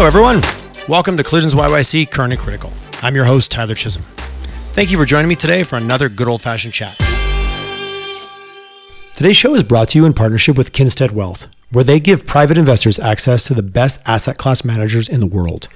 [0.00, 0.42] Hello, everyone.
[0.86, 2.72] Welcome to Collisions YYC Current and Critical.
[3.02, 4.04] I'm your host, Tyler Chisholm.
[4.72, 6.96] Thank you for joining me today for another good old fashioned chat.
[9.16, 12.56] Today's show is brought to you in partnership with Kinstead Wealth, where they give private
[12.56, 15.66] investors access to the best asset class managers in the world.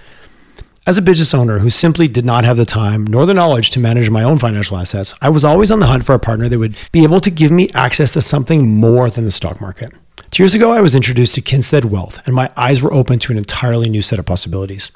[0.86, 3.80] As a business owner who simply did not have the time nor the knowledge to
[3.80, 6.60] manage my own financial assets, I was always on the hunt for a partner that
[6.60, 9.92] would be able to give me access to something more than the stock market.
[10.32, 13.32] Two years ago, I was introduced to Kinstead Wealth, and my eyes were open to
[13.32, 14.90] an entirely new set of possibilities.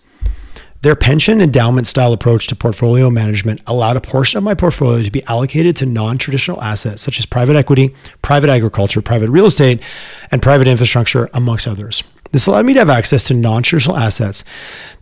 [0.81, 5.11] Their pension endowment style approach to portfolio management allowed a portion of my portfolio to
[5.11, 9.83] be allocated to non traditional assets such as private equity, private agriculture, private real estate,
[10.31, 12.03] and private infrastructure, amongst others.
[12.33, 14.43] This allowed me to have access to non traditional assets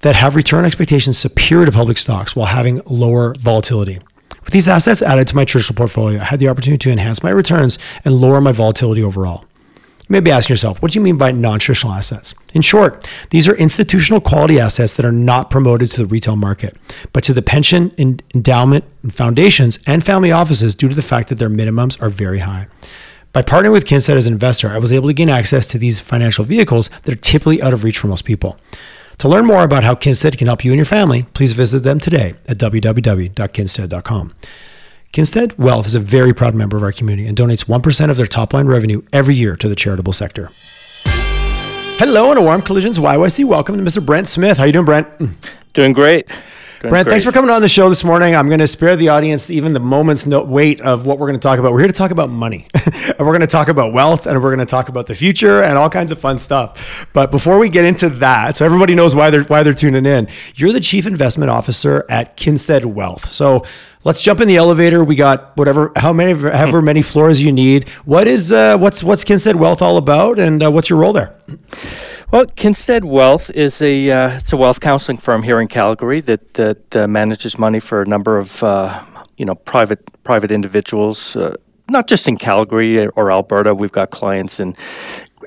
[0.00, 4.00] that have return expectations superior to public stocks while having lower volatility.
[4.44, 7.30] With these assets added to my traditional portfolio, I had the opportunity to enhance my
[7.30, 9.44] returns and lower my volatility overall.
[10.06, 12.34] You may be asking yourself, what do you mean by non traditional assets?
[12.52, 16.76] In short, these are institutional quality assets that are not promoted to the retail market,
[17.14, 21.48] but to the pension, endowment, foundations, and family offices due to the fact that their
[21.48, 22.66] minimums are very high.
[23.32, 26.00] By partnering with Kinstead as an investor, I was able to gain access to these
[26.00, 28.58] financial vehicles that are typically out of reach for most people.
[29.18, 31.98] To learn more about how Kinstead can help you and your family, please visit them
[31.98, 34.34] today at www.kinstead.com.
[35.14, 38.26] Kinstead Wealth is a very proud member of our community and donates 1% of their
[38.26, 40.50] top line revenue every year to the charitable sector.
[42.00, 43.44] Hello and a warm collisions YYC.
[43.44, 44.04] Welcome to Mr.
[44.04, 44.58] Brent Smith.
[44.58, 45.06] How you doing, Brent?
[45.72, 46.32] Doing great.
[46.88, 48.34] Brent, thanks for coming on the show this morning.
[48.34, 51.40] I'm going to spare the audience even the moment's no wait of what we're going
[51.40, 51.72] to talk about.
[51.72, 54.54] We're here to talk about money, and we're going to talk about wealth, and we're
[54.54, 57.08] going to talk about the future and all kinds of fun stuff.
[57.12, 60.28] But before we get into that, so everybody knows why they're why they're tuning in.
[60.56, 63.32] You're the chief investment officer at Kinstead Wealth.
[63.32, 63.64] So
[64.04, 65.02] let's jump in the elevator.
[65.02, 67.88] We got whatever, how many, however many floors you need.
[68.04, 71.34] What is uh, what's what's Kinstead Wealth all about, and uh, what's your role there?
[72.32, 76.54] Well, Kinstead Wealth is a uh, it's a wealth counseling firm here in Calgary that
[76.54, 79.04] that uh, manages money for a number of uh,
[79.36, 81.54] you know private private individuals, uh,
[81.90, 83.74] not just in Calgary or Alberta.
[83.74, 84.74] We've got clients in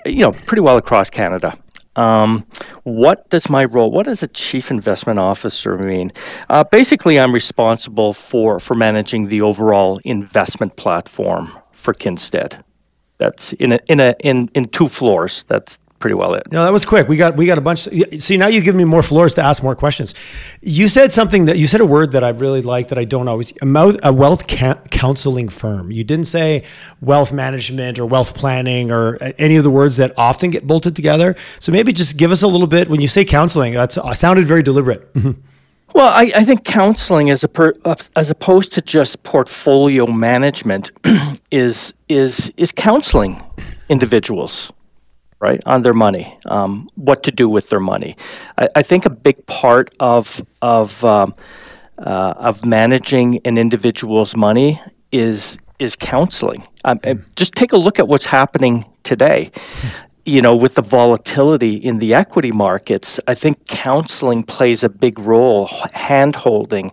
[0.06, 1.58] you know pretty well across Canada.
[1.98, 2.46] Um,
[2.84, 3.92] what does my role?
[3.92, 6.14] What does a chief investment officer mean?
[6.48, 12.62] Uh, basically, I'm responsible for for managing the overall investment platform for Kinstead.
[13.18, 15.44] That's in a in a in in two floors.
[15.48, 16.52] That's pretty well it.
[16.52, 17.08] No, that was quick.
[17.08, 17.88] We got we got a bunch.
[18.20, 20.14] See, now you give me more floors to ask more questions.
[20.62, 23.28] You said something that you said a word that I really like that I don't
[23.28, 25.92] always a, mouth, a wealth counseling firm.
[25.92, 26.64] You didn't say
[27.02, 31.36] wealth management or wealth planning or any of the words that often get bolted together.
[31.60, 33.74] So maybe just give us a little bit when you say counseling.
[33.74, 35.10] That's uh, sounded very deliberate.
[35.96, 37.74] Well, I, I, think counseling, as a per,
[38.16, 40.92] as opposed to just portfolio management,
[41.52, 43.42] is is is counseling
[43.90, 44.72] individuals
[45.40, 48.16] right on their money, um, what to do with their money.
[48.58, 51.34] I, I think a big part of of um,
[52.00, 54.82] uh, of managing an individual's money
[55.12, 56.68] is is counseling.
[56.86, 57.36] Um, mm.
[57.36, 59.52] Just take a look at what's happening today.
[60.26, 65.20] You know, with the volatility in the equity markets, I think counseling plays a big
[65.20, 65.68] role.
[65.94, 66.92] Hand holding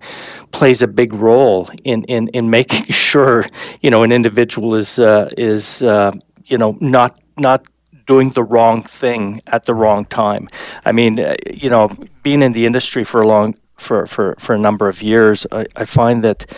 [0.52, 3.44] plays a big role in, in, in making sure
[3.80, 6.12] you know an individual is uh, is uh,
[6.46, 7.66] you know not not
[8.06, 10.48] doing the wrong thing at the wrong time.
[10.84, 11.90] I mean, uh, you know,
[12.22, 15.66] being in the industry for a long for for, for a number of years, I,
[15.76, 16.50] I find that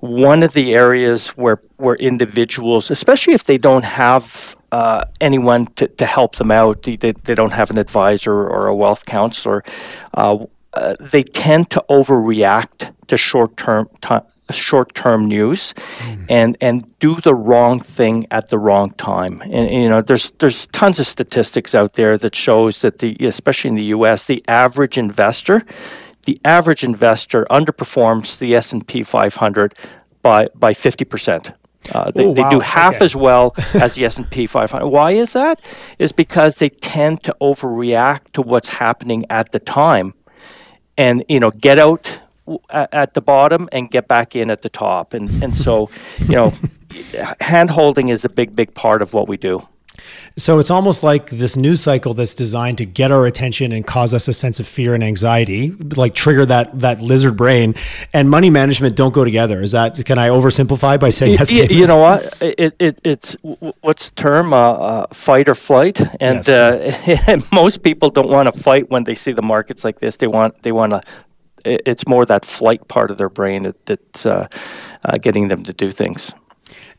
[0.00, 5.86] one of the areas where where individuals, especially if they don't have uh, anyone to,
[5.86, 9.62] to help them out, they, they don't have an advisor or a wealth counselor,
[10.14, 10.38] uh,
[10.74, 14.16] uh, they tend to overreact to short term t-
[14.50, 16.26] short-term news mm.
[16.28, 20.66] and and do the wrong thing at the wrong time and, you know there's there's
[20.68, 24.98] tons of statistics out there that shows that the especially in the US the average
[24.98, 25.64] investor
[26.24, 29.74] the average investor underperforms the S&P 500
[30.22, 31.54] by by 50%
[31.90, 32.34] uh, they, Ooh, wow.
[32.34, 33.04] they do half okay.
[33.04, 34.86] as well as the S&P 500.
[34.86, 35.60] Why is that?
[35.98, 40.14] Is because they tend to overreact to what's happening at the time,
[40.96, 42.20] and you know get out
[42.70, 45.14] at the bottom and get back in at the top.
[45.14, 45.90] And and so,
[46.20, 46.54] you know,
[47.40, 49.66] hand holding is a big big part of what we do.
[50.36, 54.14] So it's almost like this news cycle that's designed to get our attention and cause
[54.14, 57.74] us a sense of fear and anxiety, like trigger that that lizard brain.
[58.14, 59.60] And money management don't go together.
[59.60, 61.52] Is that can I oversimplify by saying yes?
[61.52, 62.40] You, you know what?
[62.40, 63.36] It, it it's
[63.82, 64.54] what's the term?
[64.54, 66.00] Uh, uh, fight or flight.
[66.20, 66.48] And, yes.
[66.48, 70.16] uh, most people don't want to fight when they see the markets like this.
[70.16, 71.02] They want they want to
[71.64, 74.48] it's more that flight part of their brain that, that's uh,
[75.04, 76.32] uh, getting them to do things.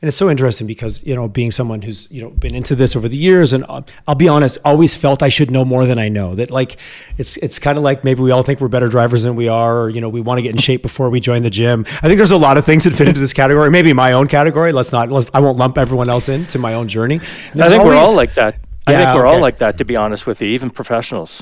[0.01, 2.95] And it's so interesting because you know, being someone who's you know been into this
[2.95, 5.97] over the years, and I'll, I'll be honest, always felt I should know more than
[5.97, 6.35] I know.
[6.35, 6.77] That like,
[7.17, 9.83] it's it's kind of like maybe we all think we're better drivers than we are,
[9.83, 11.85] or you know, we want to get in shape before we join the gym.
[11.87, 13.71] I think there's a lot of things that fit into this category.
[13.71, 14.73] Maybe my own category.
[14.73, 15.09] Let's not.
[15.09, 17.19] Let's, I won't lump everyone else into my own journey.
[17.53, 18.59] There's I think always, we're all like that.
[18.85, 19.35] I yeah, think we're okay.
[19.35, 19.77] all like that.
[19.77, 21.41] To be honest with you, even professionals.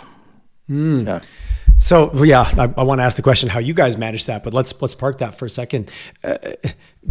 [0.70, 1.08] Mm.
[1.08, 1.20] Yeah.
[1.82, 4.54] So yeah, I, I, want to ask the question how you guys manage that, but
[4.54, 5.90] let's let's park that for a second.
[6.24, 6.38] Uh,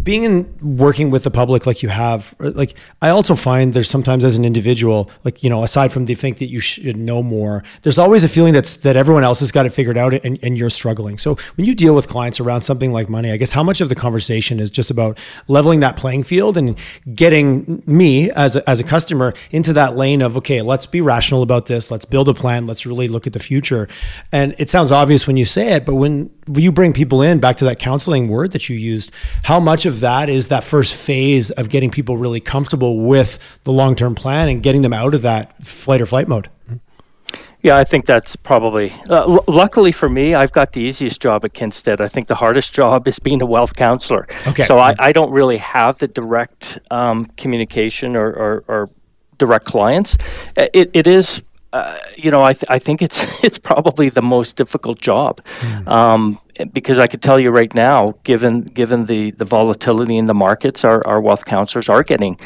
[0.01, 4.23] being in working with the public like you have like i also find there's sometimes
[4.23, 7.61] as an individual like you know aside from the think that you should know more
[7.81, 10.57] there's always a feeling that's that everyone else has got it figured out and, and
[10.57, 11.17] you're struggling.
[11.17, 13.89] So when you deal with clients around something like money i guess how much of
[13.89, 16.77] the conversation is just about leveling that playing field and
[17.13, 21.41] getting me as a, as a customer into that lane of okay let's be rational
[21.41, 23.89] about this let's build a plan let's really look at the future.
[24.31, 27.57] And it sounds obvious when you say it but when you bring people in back
[27.57, 29.11] to that counseling word that you used
[29.43, 33.71] how much of that is that first phase of getting people really comfortable with the
[33.71, 36.49] long-term plan and getting them out of that flight or flight mode
[37.63, 38.91] yeah, I think that's probably.
[39.07, 42.01] Uh, l- luckily for me, I've got the easiest job at Kinsted.
[42.01, 44.27] I think the hardest job is being a wealth counselor.
[44.47, 44.65] Okay.
[44.65, 48.89] So I, I don't really have the direct um, communication or, or, or,
[49.37, 50.17] direct clients.
[50.55, 51.41] It, it is
[51.73, 55.87] uh, you know, I, th- I think it's it's probably the most difficult job, mm.
[55.87, 56.39] um,
[56.73, 60.83] because I could tell you right now, given given the, the volatility in the markets,
[60.83, 62.37] our, our wealth counselors are getting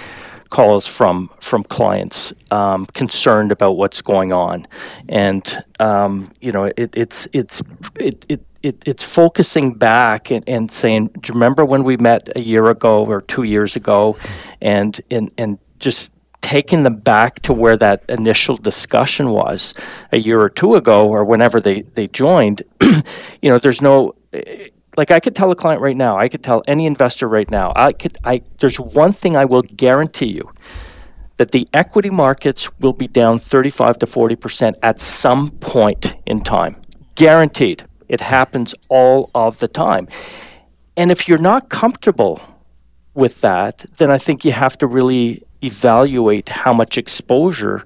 [0.50, 4.68] calls from from clients um, concerned about what's going on,
[5.10, 7.64] and um, you know, it, it's it's
[7.96, 12.30] it, it it, it's focusing back and, and saying, do you remember when we met
[12.36, 14.18] a year ago or two years ago,
[14.62, 16.10] and and and just
[16.46, 19.74] taking them back to where that initial discussion was
[20.12, 22.62] a year or two ago or whenever they, they joined,
[23.42, 24.14] you know, there's no
[24.96, 27.74] like I could tell a client right now, I could tell any investor right now,
[27.76, 30.54] I could I there's one thing I will guarantee you
[31.38, 36.76] that the equity markets will be down 35 to 40% at some point in time.
[37.16, 37.86] Guaranteed.
[38.08, 40.08] It happens all of the time.
[40.96, 42.40] And if you're not comfortable
[43.16, 47.86] with that, then I think you have to really evaluate how much exposure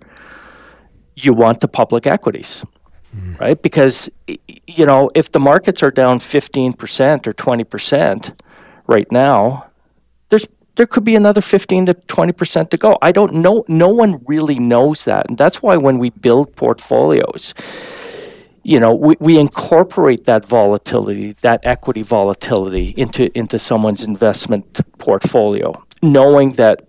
[1.16, 2.63] you want to public equities,
[3.16, 3.39] mm.
[3.39, 3.62] right?
[3.62, 4.10] Because,
[4.68, 8.39] you know, if the markets are down 15% or 20%
[8.88, 9.66] right now,
[10.30, 10.48] there's
[10.80, 12.98] there could be another 15 to 20% to go.
[13.01, 13.66] I don't know.
[13.68, 15.27] No one really knows that.
[15.27, 17.54] And that's why when we build portfolios,
[18.63, 25.74] you know, we, we incorporate that volatility, that equity volatility into, into someone's investment portfolio,
[26.01, 26.88] knowing that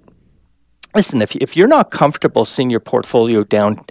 [0.95, 3.85] listen, if, if you're not comfortable seeing your portfolio down,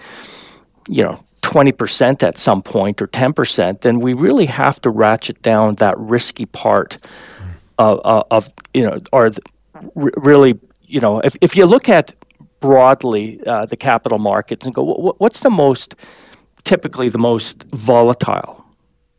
[0.87, 5.75] you know, 20% at some point or 10%, then we really have to ratchet down
[5.75, 6.97] that risky part
[7.77, 7.99] of,
[8.29, 9.31] of, you know, or
[9.95, 12.13] really, you know, if, if you look at
[12.59, 15.95] broadly uh, the capital markets and go, what's the most,
[16.63, 18.65] typically the most volatile?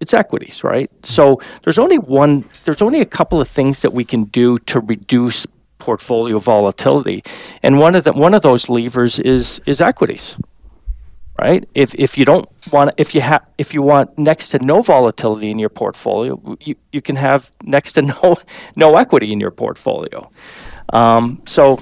[0.01, 0.91] It's equities, right?
[1.05, 4.81] So there's only one, there's only a couple of things that we can do to
[4.81, 5.47] reduce
[5.81, 7.23] portfolio volatility.
[7.63, 10.37] And one of the one of those levers is is equities.
[11.39, 11.67] Right?
[11.75, 15.51] If if you don't want if you have if you want next to no volatility
[15.51, 18.37] in your portfolio, you, you can have next to no
[18.77, 20.31] no equity in your portfolio.
[20.93, 21.79] Um, so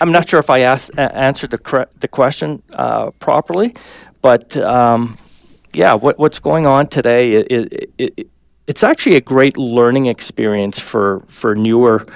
[0.00, 3.74] I'm not sure if I asked, answered the cre- the question uh, properly,
[4.22, 5.16] but um,
[5.72, 7.34] yeah, what, what's going on today?
[7.34, 8.30] It, it, it,
[8.66, 12.06] it's actually a great learning experience for for newer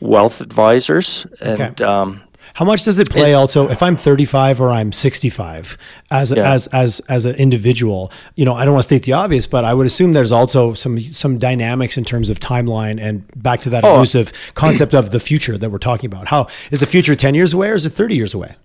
[0.00, 1.26] wealth advisors.
[1.40, 1.84] And okay.
[1.84, 2.22] um,
[2.54, 3.32] how much does it play?
[3.32, 5.78] It, also, if I'm 35 or I'm 65,
[6.10, 6.52] as yeah.
[6.52, 9.64] as as as an individual, you know, I don't want to state the obvious, but
[9.64, 13.70] I would assume there's also some some dynamics in terms of timeline and back to
[13.70, 13.94] that oh.
[13.94, 16.28] elusive concept of the future that we're talking about.
[16.28, 18.56] How is the future 10 years away or is it 30 years away?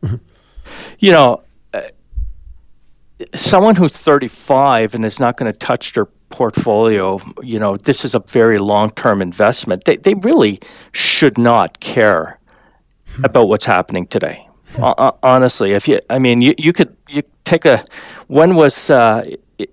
[0.99, 1.43] you know,
[3.33, 8.15] someone who's 35 and is not going to touch their portfolio, you know, this is
[8.15, 9.85] a very long term investment.
[9.85, 10.59] They, they really
[10.91, 12.39] should not care
[13.15, 13.25] hmm.
[13.25, 14.47] about what's happening today.
[14.77, 17.85] Uh, honestly, if you, I mean, you, you could you take a,
[18.27, 19.23] when was uh,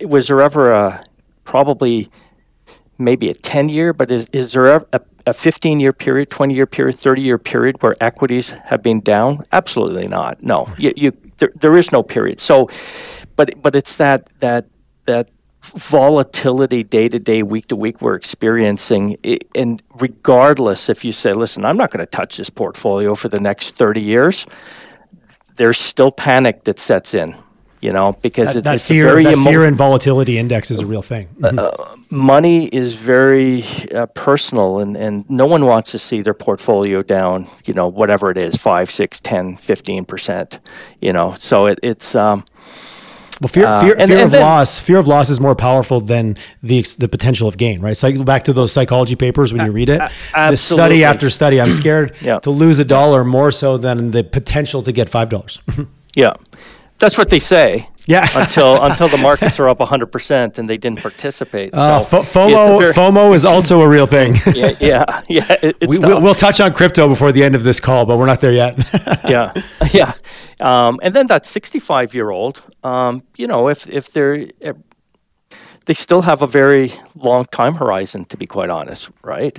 [0.02, 1.04] was there ever a
[1.44, 2.08] probably
[2.98, 6.66] maybe a ten year, but is is there a, a fifteen year period, twenty year
[6.66, 9.42] period, thirty year period where equities have been down?
[9.50, 10.40] Absolutely not.
[10.42, 12.40] No, you, you there, there is no period.
[12.40, 12.70] So,
[13.44, 14.66] but but it's that that
[15.06, 15.30] that
[15.62, 19.16] volatility day to day, week to week we're experiencing.
[19.54, 23.38] And regardless if you say, listen, I'm not going to touch this portfolio for the
[23.40, 24.46] next 30 years,
[25.56, 27.36] there's still panic that sets in.
[27.80, 30.70] you know, because that, it, that it's fear, very that emo- fear and volatility index
[30.70, 31.26] is a real thing.
[31.40, 31.58] Mhm.
[31.58, 37.02] uh, money is very uh, personal and, and no one wants to see their portfolio
[37.02, 40.58] down you know whatever it is 5 6 10 15%
[41.00, 42.44] you know so it, it's um,
[43.42, 45.56] Well, fear, Uh, fear, and- fear and of then- loss, fear of loss is more
[45.56, 47.96] powerful than the the potential of gain, right?
[47.96, 50.00] So I go back to those psychology papers when you read it.
[50.34, 52.38] The study after study, I'm scared Yeah.
[52.38, 55.60] to lose a dollar more so than the potential to get five dollars.
[56.14, 56.34] yeah
[57.00, 58.26] that's what they say yeah.
[58.36, 62.80] until until the markets are up 100% and they didn't participate Uh, so it's FOMO,
[62.80, 64.34] very- FOMO is also a real thing.
[64.54, 67.80] yeah yeah yeah it, we, we'll, we'll touch on crypto before the end of this
[67.80, 68.76] call, but we're not there yet.
[69.28, 69.52] yeah,
[69.92, 70.12] yeah.
[70.60, 74.48] Um, and then that 65 year old, um, you know, if if they're
[75.86, 79.58] they still have a very long time horizon, to be quite honest, right?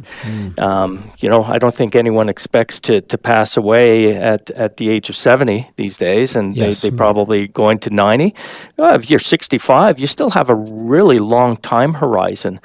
[0.57, 4.89] Um, you know, I don't think anyone expects to, to pass away at, at the
[4.89, 6.81] age of 70 these days, and Yes.
[6.81, 8.33] they, they probably going to 90.
[8.79, 12.59] Uh, if you're 65, you still have a really long time horizon,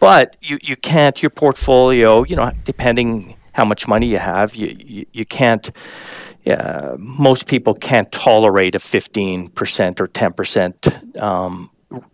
[0.00, 4.74] but you, you can't, your portfolio, you know, depending how much money you have, you,
[4.78, 5.70] you, you can't
[6.44, 11.70] yeah, most people can't tolerate a 15% or 10% um,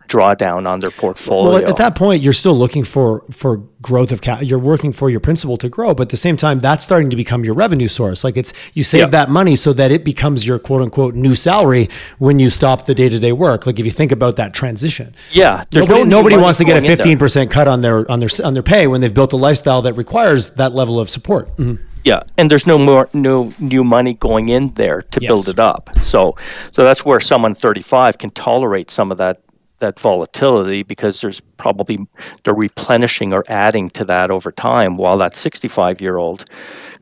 [0.07, 1.51] drawdown on their portfolio.
[1.53, 4.39] Well, at that point, you're still looking for for growth of cap.
[4.43, 7.15] You're working for your principal to grow, but at the same time, that's starting to
[7.15, 8.23] become your revenue source.
[8.23, 9.05] Like it's you save Yeah.
[9.07, 12.93] that money so that it becomes your quote unquote new salary when you stop the
[12.93, 13.65] day to day work.
[13.65, 16.71] Like if you think about that transition, yeah, there's nobody, no nobody wants to get
[16.71, 16.97] a going in there.
[16.97, 19.81] fifteen percent cut on their on their on their pay when they've built a lifestyle
[19.83, 21.55] that requires that level of support.
[21.57, 21.79] Mhm.
[22.03, 25.89] Yeah, and there's no more no new money going in there to build it up.
[25.99, 26.35] So
[26.71, 29.39] so that's where someone 35 can tolerate some of that
[29.81, 31.99] that volatility because there's probably
[32.43, 36.45] they're replenishing or adding to that over time while that 65 year old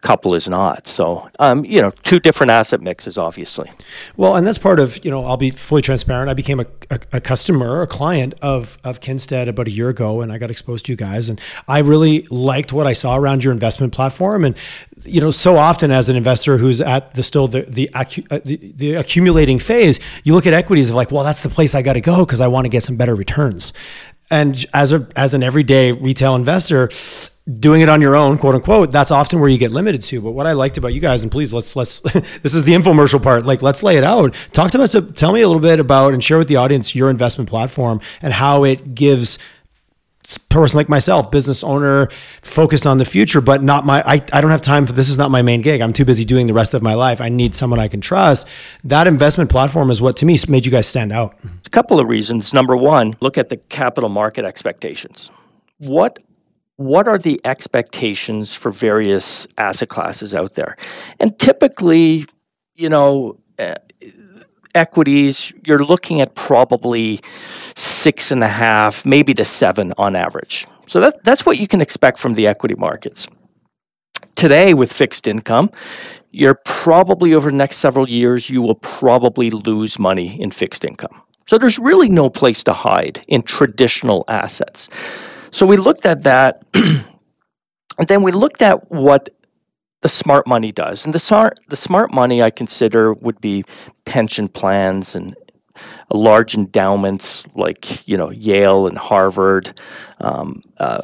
[0.02, 0.88] couple is not.
[0.88, 3.72] So um, you know, two different asset mixes obviously.
[4.18, 6.30] Well, and that's part of, you know, I'll be fully transparent.
[6.30, 10.22] I became a, a, a customer, a client of, of Kinstead about a year ago,
[10.22, 11.30] and I got exposed to you guys.
[11.30, 14.44] And I really liked what I saw around your investment platform.
[14.46, 14.56] And,
[15.04, 18.74] you know, so often as an investor who's at the still the, the, uh, the,
[18.76, 21.94] the accumulating phase, you look at equities of like, well, that's the place I got
[21.94, 23.74] to go because I want to get some better returns.
[24.32, 26.90] And as a as an everyday retail investor,
[27.50, 30.22] doing it on your own, quote unquote, that's often where you get limited to.
[30.22, 32.00] But what I liked about you guys, and please let's let's
[32.42, 33.46] this is the infomercial part.
[33.46, 34.34] Like let's lay it out.
[34.52, 34.96] Talk to us.
[35.16, 38.34] Tell me a little bit about and share with the audience your investment platform and
[38.34, 39.38] how it gives
[40.50, 42.08] person like myself, business owner,
[42.42, 45.18] focused on the future, but not my, I, I don't have time for this is
[45.18, 45.82] not my main gig.
[45.82, 47.20] I'm too busy doing the rest of my life.
[47.22, 48.48] I need someone I can trust.
[48.84, 51.36] That investment platform is what to me made you guys stand out.
[51.66, 52.54] A couple of reasons.
[52.54, 55.32] Number one, look at the capital market expectations.
[55.80, 56.20] What
[56.80, 60.78] what are the expectations for various asset classes out there?
[61.20, 62.26] And typically,
[62.74, 63.76] you know, uh,
[64.76, 67.20] equities, you're looking at probably
[67.76, 70.66] six and a half, maybe to seven on average.
[70.88, 73.28] So that, that's what you can expect from the equity markets.
[74.36, 75.72] Today, with fixed income,
[76.32, 81.22] you're probably over the next several years, you will probably lose money in fixed income.
[81.46, 84.88] So there's really no place to hide in traditional assets.
[85.52, 89.30] So we looked at that, and then we looked at what
[90.02, 91.06] the smart money does.
[91.06, 93.66] And the smart, the smart money I consider would be
[94.06, 95.36] pension plans and
[96.12, 99.80] large endowments like you know Yale and Harvard.
[100.20, 101.02] Um, uh,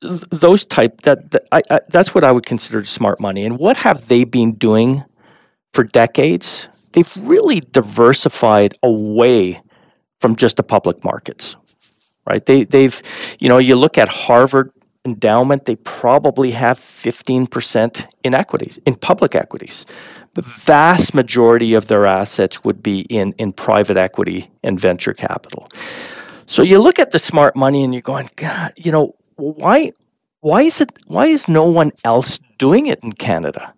[0.00, 3.44] those type that, that I, I, that's what I would consider smart money.
[3.44, 5.04] And what have they been doing
[5.72, 6.68] for decades?
[6.92, 9.60] They've really diversified away
[10.20, 11.56] from just the public markets,
[12.26, 12.44] right?
[12.44, 13.00] They they've
[13.38, 14.70] you know you look at Harvard
[15.04, 19.84] endowment, they probably have 15% in equities, in public equities.
[20.34, 25.68] The vast majority of their assets would be in, in private equity and venture capital.
[26.46, 29.92] So you look at the smart money and you're going, God, you know, why
[30.40, 33.74] why is it why is no one else doing it in Canada?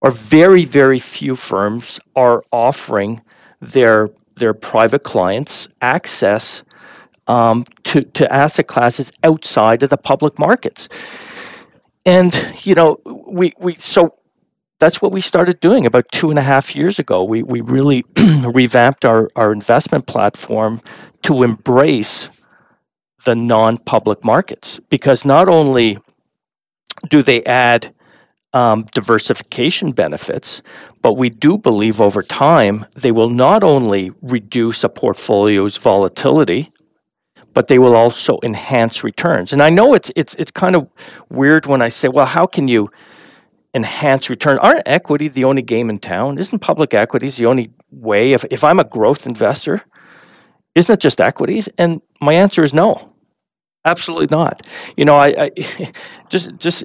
[0.00, 3.22] Or very, very few firms are offering
[3.60, 6.62] their their private clients access
[7.28, 10.88] um, to, to asset classes outside of the public markets.
[12.04, 14.14] And, you know, we, we so
[14.80, 17.22] that's what we started doing about two and a half years ago.
[17.24, 20.80] We, we really revamped our, our investment platform
[21.22, 22.30] to embrace
[23.24, 25.98] the non public markets because not only
[27.10, 27.92] do they add
[28.54, 30.62] um, diversification benefits,
[31.02, 36.72] but we do believe over time they will not only reduce a portfolio's volatility,
[37.58, 39.52] but they will also enhance returns.
[39.52, 40.86] And I know it's it's it's kind of
[41.28, 42.88] weird when I say, well, how can you
[43.74, 44.58] enhance return?
[44.58, 46.38] Aren't equity the only game in town?
[46.38, 48.32] Isn't public equities the only way?
[48.32, 49.82] If, if I'm a growth investor,
[50.76, 51.68] isn't it just equities?
[51.78, 53.12] And my answer is no,
[53.84, 54.64] absolutely not.
[54.96, 55.50] You know, I, I
[56.28, 56.84] just just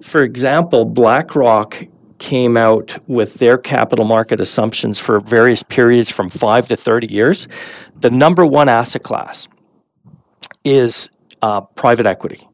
[0.00, 1.84] for example, BlackRock
[2.20, 7.48] came out with their capital market assumptions for various periods from five to 30 years.
[7.96, 9.48] The number one asset class
[10.64, 11.08] is
[11.42, 12.48] uh, private equity.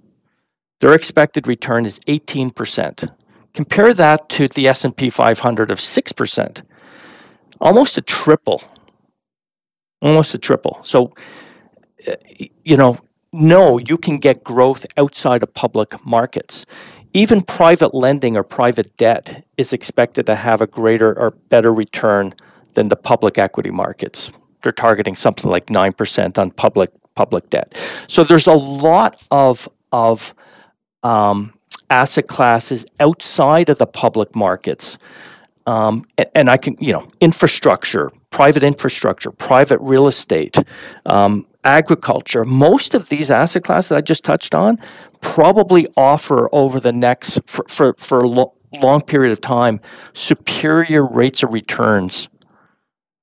[0.81, 3.11] Their expected return is 18%.
[3.55, 6.63] Compare that to the S&P 500 of 6%.
[7.61, 8.63] Almost a triple.
[10.03, 10.81] Almost a triple.
[10.83, 11.13] So
[12.07, 12.15] uh,
[12.65, 12.99] you know,
[13.33, 16.65] no, you can get growth outside of public markets.
[17.15, 22.35] Even private lending or private debt is expected to have a greater or better return
[22.75, 24.31] than the public equity markets.
[24.65, 27.79] They're targeting something like 9% on public public debt.
[28.09, 30.35] So there's a lot of of
[31.05, 31.55] um,
[31.91, 34.99] asset classes outside of the public markets.
[35.67, 40.59] Um, and, and, I can, you know, infrastructure, private infrastructure, private real estate,
[41.07, 42.45] um, agriculture.
[42.45, 44.79] Most of these asset classes I just touched on
[45.23, 49.81] probably offer over the next, for, for, for a lo- long period of time,
[50.13, 52.29] superior rates of returns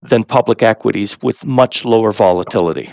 [0.03, 2.91] than public equities with much lower volatility.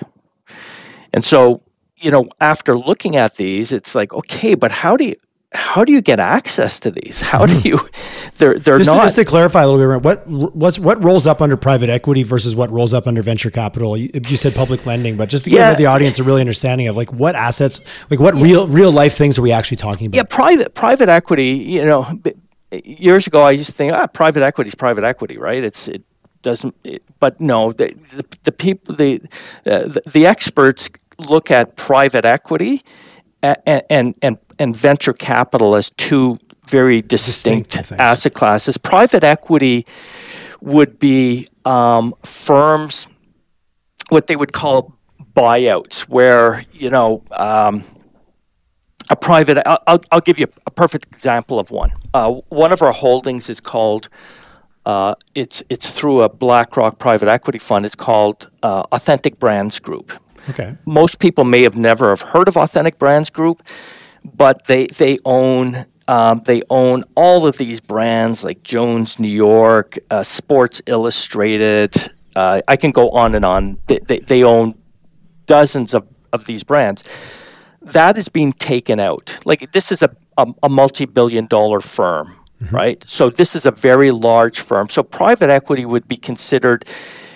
[1.12, 1.62] And so,
[1.96, 5.16] you know, after looking at these, it's like, okay, but how do you
[5.52, 7.20] how do you get access to these?
[7.22, 7.66] How do hmm.
[7.66, 7.78] you?
[8.36, 8.96] They're they're just not.
[8.96, 12.22] To, just to clarify a little bit, what what's what rolls up under private equity
[12.22, 13.96] versus what rolls up under venture capital?
[13.96, 15.70] You, you said public lending, but just to yeah.
[15.70, 18.42] give the audience a really understanding of like what assets, like what yeah.
[18.42, 20.16] real real life things are we actually talking about?
[20.16, 21.52] Yeah, private private equity.
[21.52, 22.20] You know,
[22.70, 25.64] years ago I used to think, ah, private equity is private equity, right?
[25.64, 26.04] It's it
[26.42, 26.75] doesn't,
[27.21, 29.21] but no, the the, the people the,
[29.66, 32.83] uh, the the experts look at private equity
[33.42, 38.76] and and and, and venture capital as two very distinct, distinct asset classes.
[38.76, 39.87] Private equity
[40.61, 43.07] would be um, firms,
[44.09, 44.95] what they would call
[45.35, 47.85] buyouts, where you know um,
[49.11, 49.59] a private.
[49.66, 51.92] I'll, I'll give you a perfect example of one.
[52.14, 54.09] Uh, one of our holdings is called.
[54.88, 57.85] Uh, it's it's through a BlackRock private equity fund.
[57.85, 60.12] It's called uh, Authentic Brands Group.
[60.48, 60.74] Okay.
[60.87, 63.62] Most people may have never have heard of Authentic Brands Group,
[64.24, 69.98] but they they own um, they own all of these brands like Jones New York,
[70.11, 71.94] uh, Sports Illustrated.
[72.35, 73.79] Uh, I can go on and on.
[73.88, 74.74] They, they, they own
[75.44, 77.05] dozens of, of these brands.
[77.83, 79.38] That is being taken out.
[79.44, 82.75] Like this is a, a, a multi billion dollar firm, mm-hmm.
[82.75, 83.05] right?
[83.07, 84.88] So this is a very large firm.
[84.88, 86.85] So private equity would be considered,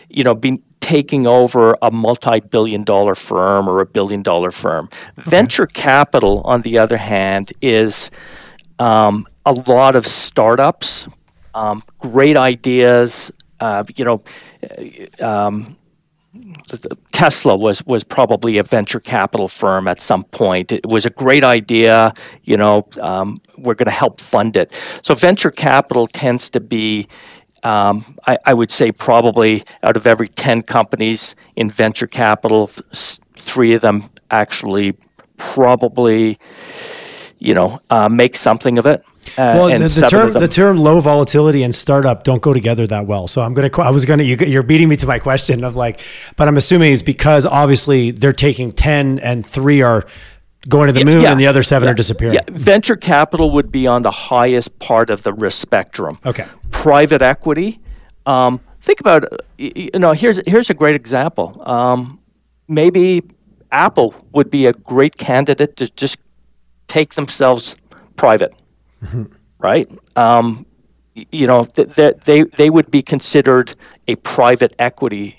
[0.08, 4.88] you know, being taking over a multi-billion dollar firm or a billion dollar firm.
[5.18, 5.30] Okay.
[5.30, 8.10] Venture capital, on the other hand, is
[8.78, 11.06] um, a lot of startups,
[11.54, 13.32] um, great ideas.
[13.60, 14.22] Uh, you know,
[15.20, 15.76] um,
[17.12, 20.72] Tesla was was probably a venture capital firm at some point.
[20.72, 22.14] It was a great idea.
[22.44, 24.72] You know, um, we're going to help fund it.
[25.02, 27.08] So venture capital tends to be
[27.62, 32.68] um, I, I, would say probably out of every 10 companies in venture capital,
[33.36, 34.96] three of them actually
[35.36, 36.38] probably,
[37.42, 39.00] you know, uh, make something of it.
[39.36, 43.06] Uh, well, the, the term the term low volatility and startup don't go together that
[43.06, 43.26] well.
[43.26, 46.00] So I'm gonna I was gonna you, you're beating me to my question of like,
[46.36, 50.06] but I'm assuming it's because obviously they're taking ten and three are
[50.68, 52.34] going to the moon yeah, and the other seven yeah, are disappearing.
[52.34, 52.42] Yeah.
[52.48, 56.18] Venture capital would be on the highest part of the risk spectrum.
[56.24, 56.46] Okay.
[56.70, 57.80] Private equity.
[58.26, 59.24] Um, think about
[59.58, 61.60] you know here's here's a great example.
[61.66, 62.20] Um,
[62.68, 63.22] maybe
[63.72, 66.18] Apple would be a great candidate to just
[66.92, 67.74] take themselves
[68.16, 68.52] private,
[69.02, 69.24] mm-hmm.
[69.58, 69.88] right?
[70.16, 70.66] Um,
[71.14, 73.74] you know, they, they they would be considered
[74.08, 75.38] a private equity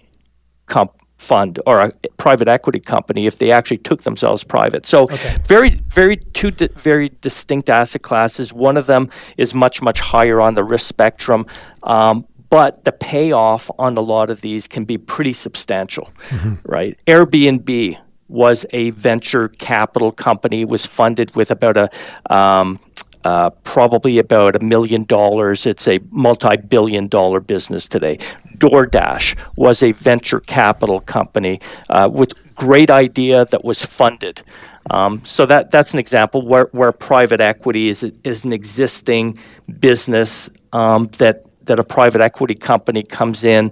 [0.65, 4.85] comp fund or a private equity company if they actually took themselves private.
[4.85, 5.37] So okay.
[5.45, 8.51] very, very two di- very distinct asset classes.
[8.51, 11.45] One of them is much, much higher on the risk spectrum.
[11.83, 16.55] Um, but the payoff on a lot of these can be pretty substantial, mm-hmm.
[16.65, 16.99] right?
[17.07, 22.79] Airbnb was a venture capital company, was funded with about a um,
[23.23, 25.65] uh, probably about a million dollars.
[25.65, 28.17] It's a multi billion dollar business today.
[28.57, 34.41] DoorDash was a venture capital company uh, with great idea that was funded.
[34.89, 39.37] Um, so that that's an example where, where private equity is is an existing
[39.79, 43.71] business um, that that a private equity company comes in,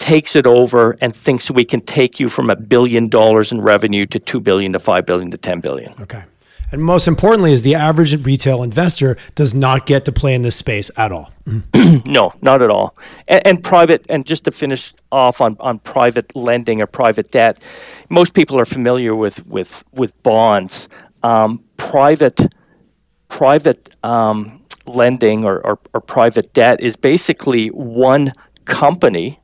[0.00, 4.06] takes it over, and thinks we can take you from a billion dollars in revenue
[4.06, 5.92] to two billion to five billion to ten billion.
[6.00, 6.24] Okay.
[6.72, 10.54] And most importantly, is the average retail investor does not get to play in this
[10.54, 11.32] space at all.
[12.06, 12.96] no, not at all.
[13.26, 17.60] And, and, private, and just to finish off on, on private lending or private debt,
[18.08, 20.88] most people are familiar with with with bonds.
[21.22, 22.40] Um, private
[23.28, 28.32] private um, lending or, or, or private debt is basically one
[28.64, 29.40] company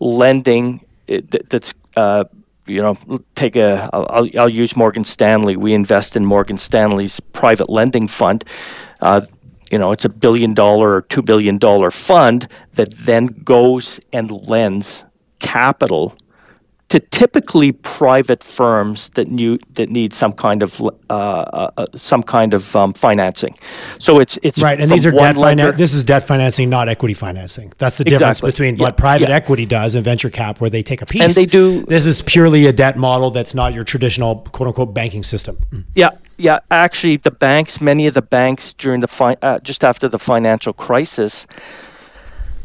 [0.00, 2.24] lending that's uh,
[2.66, 2.96] you know
[3.34, 5.56] take a I'll, I'll use Morgan Stanley.
[5.56, 8.44] We invest in Morgan Stanley's private lending fund.
[9.00, 9.22] Uh,
[9.70, 14.30] you know, it's a billion dollar or two billion dollar fund that then goes and
[14.30, 15.04] lends
[15.38, 16.16] capital
[16.90, 22.22] to typically private firms that need that need some kind of uh, uh, uh, some
[22.22, 23.56] kind of um, financing.
[23.98, 25.78] So it's it's right, and these are debt financing.
[25.78, 27.72] This is debt financing, not equity financing.
[27.78, 28.50] That's the difference exactly.
[28.50, 28.82] between yeah.
[28.82, 29.36] what private yeah.
[29.36, 31.22] equity does and venture cap, where they take a piece.
[31.22, 31.84] And they do.
[31.84, 35.58] This is purely a debt model that's not your traditional quote unquote banking system.
[35.94, 36.58] Yeah, yeah.
[36.72, 40.72] Actually, the banks, many of the banks during the fi- uh, just after the financial
[40.72, 41.46] crisis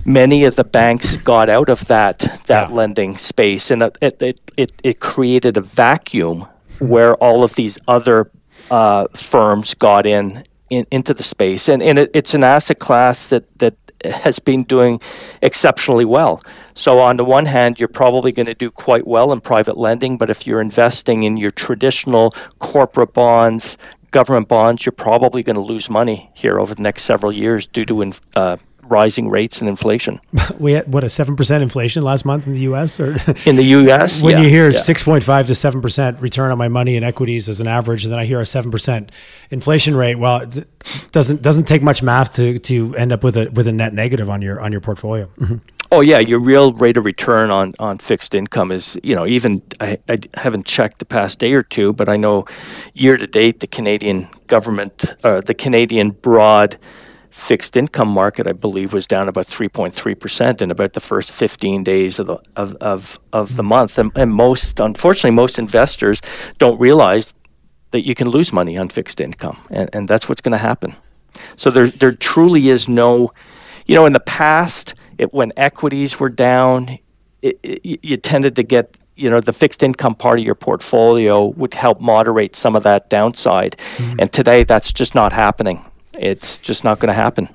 [0.05, 2.75] many of the banks got out of that that yeah.
[2.75, 6.47] lending space, and it, it it it created a vacuum
[6.79, 8.29] where all of these other
[8.69, 13.29] uh, firms got in, in into the space, and and it, it's an asset class
[13.29, 14.99] that that has been doing
[15.41, 16.41] exceptionally well.
[16.75, 20.17] So on the one hand, you're probably going to do quite well in private lending,
[20.17, 23.77] but if you're investing in your traditional corporate bonds,
[24.11, 27.85] government bonds, you're probably going to lose money here over the next several years due
[27.85, 30.19] to uh, rising rates and inflation.
[30.59, 32.99] we had what a seven percent inflation last month in the U.S.
[32.99, 34.21] or in the U.S.
[34.23, 34.79] when yeah, you hear yeah.
[34.79, 38.05] six point five to seven percent return on my money in equities as an average,
[38.05, 39.11] and then I hear a seven percent
[39.49, 40.15] inflation rate.
[40.15, 40.67] Well, it
[41.11, 44.29] doesn't doesn't take much math to to end up with a with a net negative
[44.29, 45.27] on your on your portfolio.
[45.39, 45.57] Mm-hmm.
[45.91, 49.61] Oh yeah, your real rate of return on, on fixed income is you know even
[49.79, 52.45] I, I haven't checked the past day or two, but I know
[52.93, 56.77] year to date the Canadian government, uh, the Canadian broad
[57.35, 62.17] fixed income market, I believe, was down about 3.3% in about the first 15 days
[62.17, 63.99] of the, of, of, of the month.
[63.99, 66.21] And, and most, unfortunately, most investors
[66.59, 67.35] don't realize
[67.91, 69.59] that you can lose money on fixed income.
[69.69, 70.95] And, and that's what's going to happen.
[71.57, 73.33] So there, there truly is no,
[73.85, 76.97] you know, in the past, it, when equities were down,
[77.41, 81.45] it, it, you tended to get you know the fixed income part of your portfolio
[81.45, 84.19] would help moderate some of that downside mm-hmm.
[84.19, 85.85] and today that's just not happening
[86.19, 87.49] it's just not going to happen.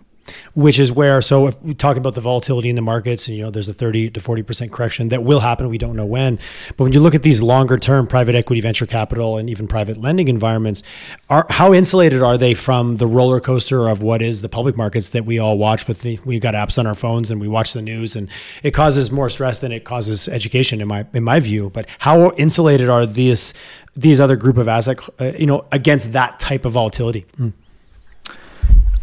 [0.55, 3.43] Which is where, so if we talk about the volatility in the markets, and you
[3.43, 5.69] know, there's a 30 to 40% correction that will happen.
[5.69, 6.39] We don't know when.
[6.77, 9.97] But when you look at these longer term private equity, venture capital, and even private
[9.97, 10.83] lending environments,
[11.29, 15.11] are how insulated are they from the roller coaster of what is the public markets
[15.11, 17.73] that we all watch with the, we've got apps on our phones and we watch
[17.73, 18.29] the news and
[18.63, 21.71] it causes more stress than it causes education in my, in my view.
[21.71, 23.55] But how insulated are these,
[23.95, 27.27] these other group of asset, uh, you know, against that type of volatility?
[27.39, 27.53] Mm.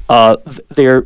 [0.09, 0.37] Uh,
[0.69, 1.05] they're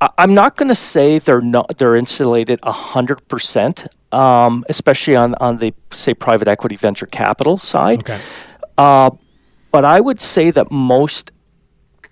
[0.00, 5.58] I'm not going to say they're not they're insulated hundred um, percent, especially on on
[5.58, 8.00] the say private equity venture capital side.
[8.00, 8.20] Okay.
[8.78, 9.10] Uh,
[9.70, 11.32] but I would say that most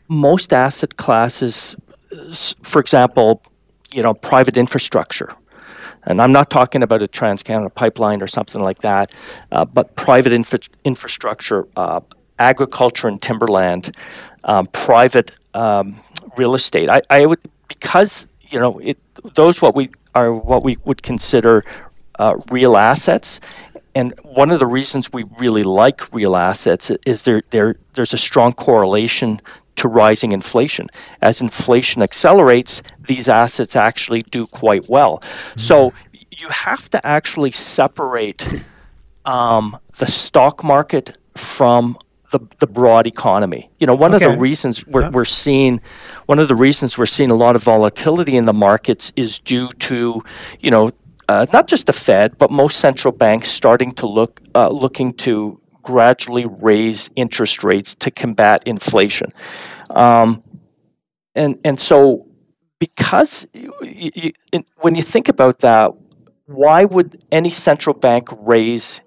[0.08, 1.76] most asset classes,
[2.62, 3.42] for example,
[3.90, 5.34] you know, private infrastructure,
[6.02, 9.10] and I'm not talking about a Trans Canada pipeline or something like that,
[9.50, 12.00] uh, but private infra- infrastructure, uh,
[12.38, 13.96] agriculture and timberland,
[14.44, 16.00] um, private um,
[16.37, 16.90] real estate.
[16.90, 18.98] I, I would because you know it
[19.34, 21.64] those what we are what we would consider
[22.18, 23.40] uh, real assets.
[23.94, 28.18] And one of the reasons we really like real assets is there, there there's a
[28.18, 29.40] strong correlation
[29.76, 30.88] to rising inflation.
[31.22, 35.18] As inflation accelerates, these assets actually do quite well.
[35.18, 35.61] Mm-hmm.
[35.61, 35.92] So
[36.30, 38.46] you have to actually separate
[39.24, 41.96] um, the stock market from
[42.30, 43.70] the, the broad economy.
[43.78, 44.24] You know, one okay.
[44.24, 45.10] of the reasons we're, yeah.
[45.10, 45.80] we're seeing,
[46.26, 49.68] one of the reasons we're seeing a lot of volatility in the markets is due
[49.80, 50.22] to,
[50.60, 50.90] you know,
[51.28, 55.60] uh, not just the Fed, but most central banks starting to look, uh, looking to
[55.82, 59.30] gradually raise interest rates to combat inflation.
[59.90, 60.42] Um,
[61.34, 62.26] and, and so
[62.78, 64.32] because you, you,
[64.76, 65.92] when you think about that,
[66.46, 69.00] why would any central bank raise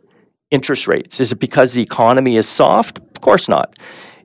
[0.51, 1.19] interest rates?
[1.19, 2.99] Is it because the economy is soft?
[2.99, 3.77] Of course not.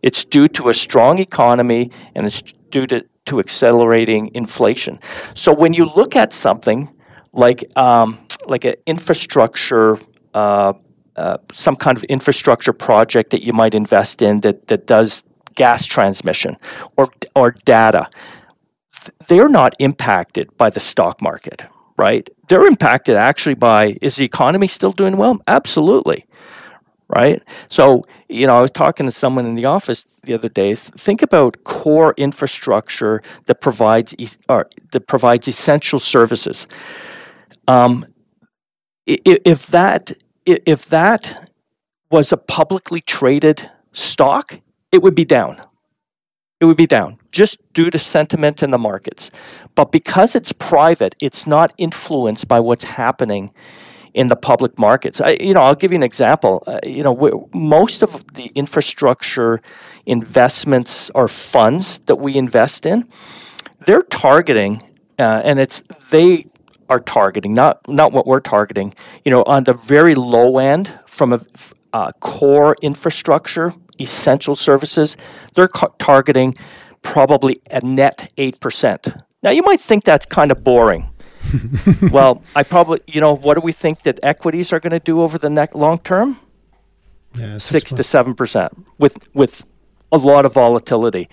[0.02, 5.00] It's due to a strong economy and it's due to, to accelerating inflation.
[5.34, 6.88] So when you look at something
[7.32, 9.98] like um, like an infrastructure,
[10.34, 10.72] uh,
[11.16, 15.22] uh, some kind of infrastructure project that you might invest in that, that does
[15.54, 16.56] gas transmission
[16.96, 18.08] or or data,
[19.28, 21.64] they're not impacted by the stock market
[21.98, 22.28] right?
[22.48, 25.40] They're impacted actually by is the economy still doing well?
[25.48, 26.24] Absolutely.
[27.08, 27.42] right?
[27.68, 30.74] So, you know, I was talking to someone in the office the other day.
[30.74, 34.14] Think about core infrastructure that provides
[34.48, 36.66] or that provides essential services.
[37.68, 38.06] Um,
[39.06, 40.12] if that
[40.46, 41.50] if that
[42.10, 44.60] was a publicly traded stock,
[44.92, 45.60] it would be down.
[46.60, 49.30] It would be down just due to sentiment in the markets.
[49.76, 53.52] But because it's private, it's not influenced by what's happening
[54.14, 55.20] in the public markets.
[55.20, 56.64] I, you know, I'll give you an example.
[56.66, 59.60] Uh, you know, most of the infrastructure
[60.06, 63.06] investments or funds that we invest in,
[63.86, 64.82] they're targeting,
[65.18, 66.46] uh, and it's they
[66.88, 68.94] are targeting, not not what we're targeting.
[69.26, 71.40] You know, on the very low end, from a
[71.92, 75.18] uh, core infrastructure, essential services,
[75.54, 76.54] they're ca- targeting
[77.02, 79.08] probably a net eight percent.
[79.42, 81.10] Now, you might think that's kind of boring
[82.10, 85.20] well, I probably, you know, what do we think that equities are going to do
[85.20, 86.38] over the next long term?
[87.34, 89.62] Yeah, six, to seven percent, with with
[90.10, 91.28] a lot of volatility.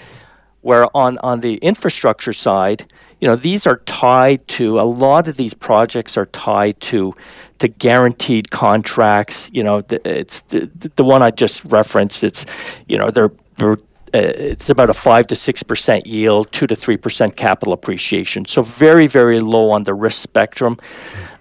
[0.62, 2.86] Where on on the infrastructure side,
[3.20, 7.14] you know, these are tied to a lot of these projects are tied to
[7.60, 9.50] to guaranteed contracts.
[9.54, 12.24] You know, the, it's the, the one I just referenced.
[12.24, 12.46] It's
[12.88, 13.78] you know they're they're
[14.14, 18.46] it's about a five to six percent yield, two to three percent capital appreciation.
[18.46, 20.78] So very very low on the risk spectrum.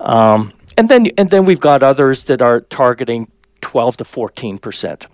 [0.01, 3.31] Um, and then and then we've got others that are targeting
[3.61, 5.07] twelve to fourteen percent.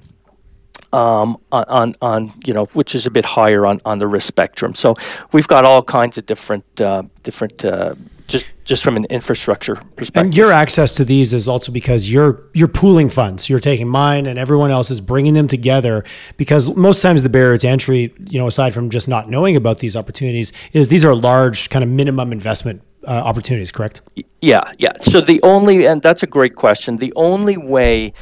[0.90, 4.74] Um, on, on you know which is a bit higher on, on the risk spectrum.
[4.74, 4.94] So
[5.32, 7.94] we've got all kinds of different uh, different uh,
[8.28, 10.22] just just from an infrastructure perspective.
[10.22, 13.48] And your access to these is also because you're you're pooling funds.
[13.48, 16.04] You're taking mine and everyone else is bringing them together
[16.36, 19.78] because most times the barrier to entry, you know, aside from just not knowing about
[19.78, 24.02] these opportunities, is these are large kind of minimum investment uh, opportunities, correct?
[24.42, 24.92] Yeah, yeah.
[25.00, 26.98] So the only and that's a great question.
[26.98, 28.12] The only way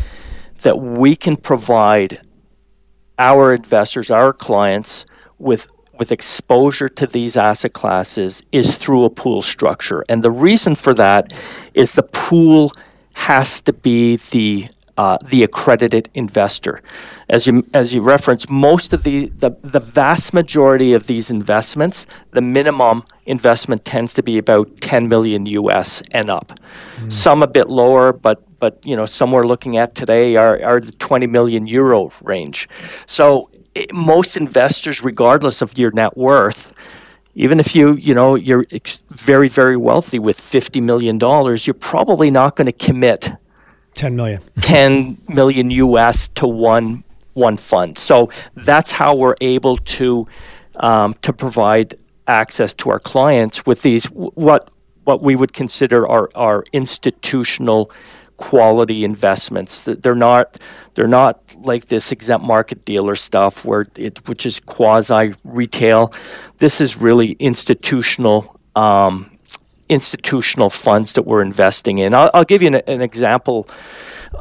[0.62, 2.21] that we can provide
[3.19, 5.05] our investors, our clients
[5.38, 10.05] with with exposure to these asset classes is through a pool structure.
[10.09, 11.33] And the reason for that
[11.75, 12.73] is the pool
[13.15, 16.81] has to be the uh, the accredited investor.
[17.29, 22.07] As you as you referenced, most of the, the the vast majority of these investments,
[22.31, 26.59] the minimum investment tends to be about 10 million US and up.
[26.97, 27.13] Mm.
[27.13, 30.81] Some a bit lower, but but you know some we're looking at today are, are
[30.81, 32.69] the 20 million euro range.
[33.07, 36.73] So it, most investors, regardless of your net worth,
[37.35, 38.65] even if you you know you're
[39.11, 43.31] very very wealthy with 50 million dollars, you're probably not going to commit
[43.95, 47.99] 10 million 10 million US to one one fund.
[47.99, 50.27] So that's how we're able to
[50.77, 51.95] um, to provide
[52.27, 54.71] access to our clients with these what
[55.05, 57.93] what we would consider our, our institutional
[58.37, 59.83] quality investments.
[59.83, 60.59] They're not
[60.94, 66.12] they're not like this exempt market dealer stuff where it which is quasi retail.
[66.59, 69.31] This is really institutional um,
[69.88, 72.14] institutional funds that we're investing in.
[72.14, 73.68] I'll, I'll give you an, an example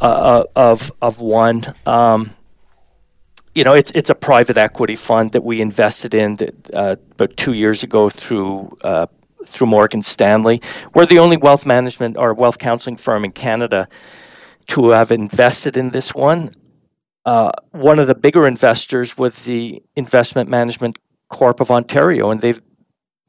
[0.02, 1.74] uh, of of one.
[1.86, 2.32] Um,
[3.54, 7.38] you know, it's it's a private equity fund that we invested in that, uh, about
[7.38, 9.08] two years ago through uh,
[9.48, 10.62] through Morgan Stanley.
[10.94, 13.88] We're the only wealth management or wealth counseling firm in Canada
[14.68, 16.52] to have invested in this one.
[17.26, 22.62] Uh, one of the bigger investors was the Investment Management Corp of Ontario, and they've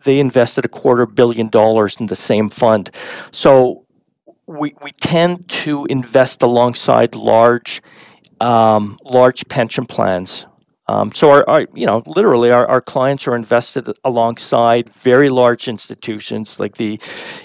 [0.04, 2.90] they invested a quarter billion dollars in the same fund.
[3.30, 3.86] So
[4.46, 7.82] we we tend to invest alongside large
[8.40, 10.46] um, large pension plans
[10.88, 15.68] um, so our, our, you know, literally our, our clients are invested alongside very large
[15.68, 17.00] institutions like the,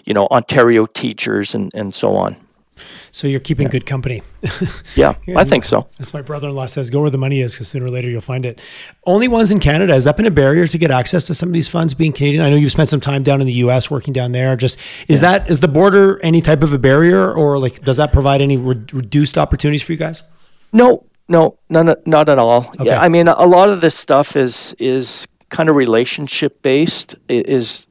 [0.06, 2.36] you know, Ontario teachers and, and so on.
[3.12, 3.72] So you're keeping yeah.
[3.72, 4.24] good company.
[4.96, 5.88] yeah, I think so.
[6.00, 8.46] As my brother-in-law says, go where the money is because sooner or later you'll find
[8.46, 8.62] it.
[9.06, 9.94] Only ones in Canada.
[9.94, 12.44] Has that been a barrier to get access to some of these funds being Canadian?
[12.44, 13.92] I know you've spent some time down in the U.S.
[13.92, 14.56] working down there.
[14.56, 15.40] Just is yeah.
[15.40, 18.56] that is the border any type of a barrier, or like does that provide any
[18.56, 20.24] re- reduced opportunities for you guys?
[20.72, 22.70] No, no, none, not at all.
[22.80, 22.88] Okay.
[22.88, 27.16] Yeah, I mean, a lot of this stuff is is kind of relationship based.
[27.30, 27.88] Is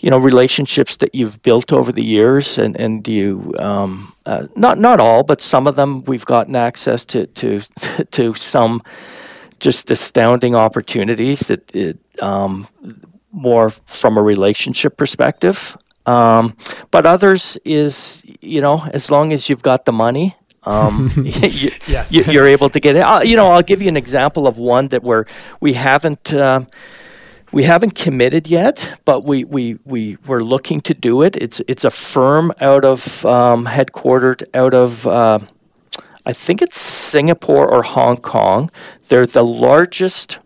[0.00, 4.78] you know relationships that you've built over the years, and and you um, uh, not
[4.78, 7.60] not all, but some of them we've gotten access to to
[8.10, 8.80] to some
[9.60, 12.66] just astounding opportunities that it, um,
[13.30, 15.76] more from a relationship perspective.
[16.06, 16.56] Um,
[16.90, 20.34] but others is you know as long as you've got the money
[20.66, 22.12] um, you, yes.
[22.12, 23.00] you, are able to get it.
[23.00, 25.26] Uh, you know, I'll give you an example of one that where
[25.60, 26.64] we haven't uh,
[27.52, 31.36] we haven't committed yet, but we we we we're looking to do it.
[31.36, 35.38] It's it's a firm out of um, headquartered out of uh,
[36.26, 38.70] I think it's Singapore or Hong Kong.
[39.08, 40.38] They're the largest.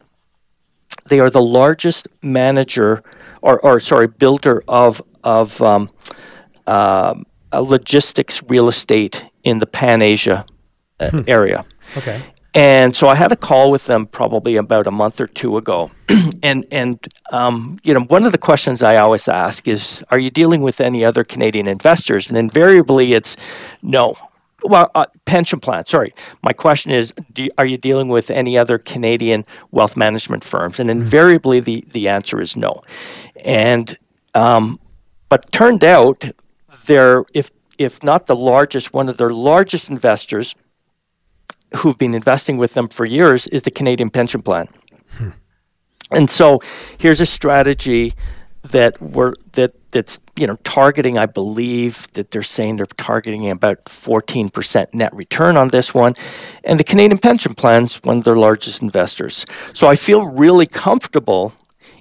[1.07, 3.03] They are the largest manager,
[3.41, 5.89] or, or sorry, builder of of um,
[6.67, 7.15] uh,
[7.53, 10.45] logistics real estate in the Pan Asia
[11.01, 11.23] uh, hmm.
[11.27, 11.65] area.
[11.97, 12.23] Okay.
[12.55, 15.91] And so I had a call with them probably about a month or two ago,
[16.43, 16.99] and and
[17.31, 20.81] um, you know one of the questions I always ask is, are you dealing with
[20.81, 22.29] any other Canadian investors?
[22.29, 23.37] And invariably, it's
[23.83, 24.17] no.
[24.65, 25.87] Well, uh, pension plan.
[25.87, 30.81] Sorry, my question is, you, are you dealing with any other Canadian wealth management firms?
[30.81, 31.03] And mm-hmm.
[31.03, 32.83] invariably, the the answer is no.
[33.45, 33.97] And
[34.35, 34.81] um,
[35.29, 36.25] but turned out,
[36.87, 40.55] they're if if not the largest, one of their largest investors
[41.77, 44.69] who've been investing with them for years is the Canadian Pension Plan.
[45.17, 45.31] Hmm.
[46.11, 46.61] And so
[46.99, 48.15] here's a strategy
[48.63, 53.85] that we're that that's you know targeting I believe that they're saying they're targeting about
[53.85, 56.15] 14% net return on this one
[56.65, 59.47] and the Canadian pension plans one of their largest investors.
[59.73, 61.55] So I feel really comfortable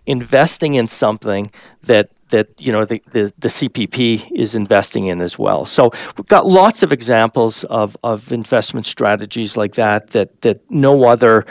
[0.05, 1.51] investing in something
[1.83, 5.65] that that you know the, the, the, CPP is investing in as well.
[5.65, 11.05] So we've got lots of examples of, of investment strategies like that that that no
[11.05, 11.45] other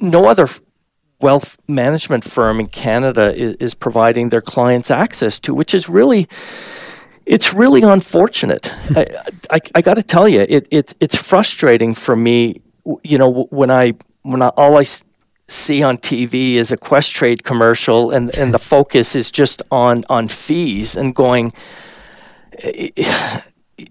[0.00, 0.48] no other
[1.20, 6.28] wealth management firm in Canada is, is providing their clients access to, which is really
[7.24, 8.70] it's really unfortunate.
[8.96, 9.06] I,
[9.50, 12.60] I, I got to tell you, it, it it's frustrating for me.
[13.04, 15.02] You know when I when I always
[15.48, 20.28] see on TV is a Questrade commercial, and, and the focus is just on on
[20.28, 21.52] fees and going.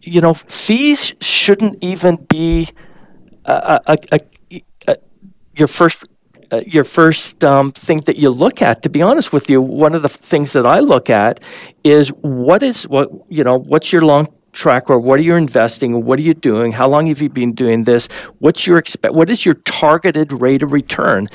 [0.03, 2.69] You know, fees shouldn't even be
[3.43, 4.19] a, a,
[4.87, 4.95] a,
[5.55, 6.05] your first
[6.51, 8.83] uh, your first um, thing that you look at.
[8.83, 11.43] To be honest with you, one of the things that I look at
[11.83, 13.57] is what is what you know.
[13.57, 14.99] What's your long track record?
[14.99, 16.05] What are you investing?
[16.05, 16.71] What are you doing?
[16.71, 18.07] How long have you been doing this?
[18.39, 19.13] What's your expect?
[19.13, 21.27] What is your targeted rate of return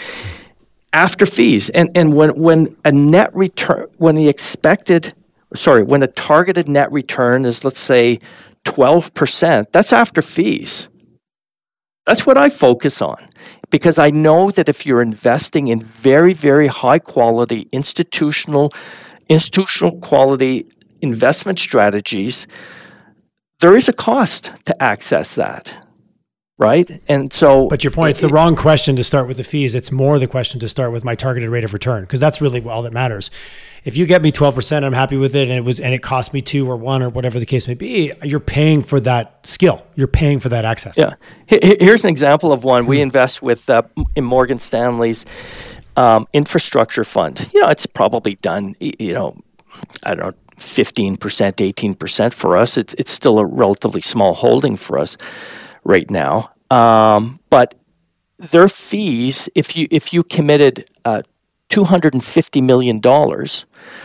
[0.92, 1.70] after fees?
[1.70, 5.14] And and when when a net return, when the expected,
[5.54, 8.18] sorry, when the targeted net return is let's say
[8.64, 10.88] twelve percent, that's after fees.
[12.06, 13.16] That's what I focus on
[13.70, 18.72] because I know that if you're investing in very very high quality institutional
[19.28, 20.66] institutional quality
[21.02, 22.46] investment strategies
[23.60, 25.74] there is a cost to access that
[26.58, 27.02] right?
[27.08, 29.74] And so but your point it's the wrong question to start with the fees.
[29.74, 32.66] It's more the question to start with my targeted rate of return because that's really
[32.66, 33.30] all that matters.
[33.84, 36.32] If you get me 12% i'm happy with it and it was and it cost
[36.32, 39.86] me two or one or whatever the case may be you're paying for that skill.
[39.94, 40.96] You're paying for that access.
[40.96, 41.14] Yeah.
[41.46, 42.86] Here's an example of one.
[42.86, 43.04] We hmm.
[43.04, 43.82] invest with uh,
[44.14, 45.24] in morgan stanley's
[45.96, 47.50] um, infrastructure fund.
[47.54, 49.38] You know it's probably done you know
[50.02, 52.76] i don't know 15%, 18% for us.
[52.76, 55.16] It's, it's still a relatively small holding for us
[55.84, 56.50] right now.
[56.70, 57.74] Um, but
[58.38, 61.22] their fees, if you, if you committed uh,
[61.70, 63.00] $250 million,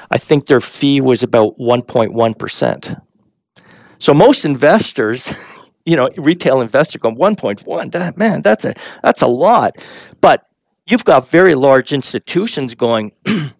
[0.10, 3.02] I think their fee was about 1.1%.
[4.00, 5.32] So most investors,
[5.86, 9.76] you know, retail investors go 1.1, that, man, that's a, that's a lot.
[10.22, 10.46] But
[10.88, 13.12] you've got very large institutions going,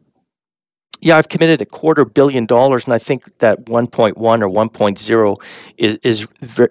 [1.02, 5.42] yeah, I've committed a quarter billion dollars, and I think that 1.1 or 1.0
[5.78, 6.28] is, is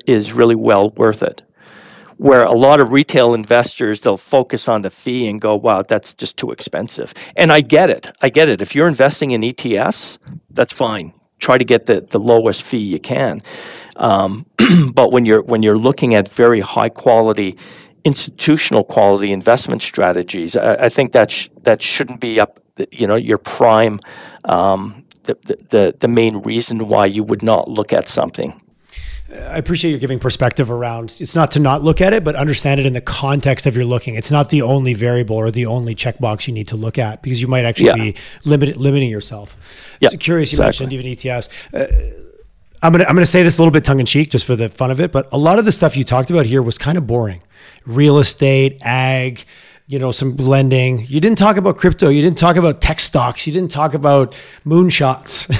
[0.07, 1.43] is really well worth it.
[2.19, 6.15] Where a lot of retail investors they'll focus on the fee and go, "Wow, that's
[6.15, 8.09] just too expensive." And I get it.
[8.23, 8.61] I get it.
[8.63, 10.19] If you're investing in ETFs,
[10.51, 11.13] that's fine.
[11.41, 13.43] Try to get the, the lowest fee you can.
[13.97, 14.47] Um,
[14.93, 17.57] but when you're when you're looking at very high quality
[18.05, 22.60] institutional quality investment strategies, I, I think that sh- that shouldn't be up
[22.91, 24.01] you know your prime
[24.45, 25.37] um, the,
[25.69, 28.61] the the main reason why you would not look at something.
[29.33, 31.15] I appreciate you giving perspective around.
[31.21, 33.85] It's not to not look at it, but understand it in the context of your
[33.85, 34.17] looking.
[34.17, 37.41] It's not the only variable or the only checkbox you need to look at because
[37.41, 37.95] you might actually yeah.
[37.95, 39.57] be limit, limiting yourself.
[40.01, 40.51] Yeah, so curious.
[40.51, 40.87] You exactly.
[40.87, 41.49] mentioned even ETFs.
[41.73, 42.27] Uh,
[42.83, 44.69] I'm gonna I'm gonna say this a little bit tongue in cheek, just for the
[44.69, 45.13] fun of it.
[45.13, 47.43] But a lot of the stuff you talked about here was kind of boring.
[47.87, 49.45] Real estate, ag,
[49.91, 51.05] you know, some lending.
[51.09, 52.11] You didn't talk about crypto.
[52.11, 53.45] You didn't talk about tech stocks.
[53.45, 54.31] You didn't talk about
[54.65, 55.51] moonshots.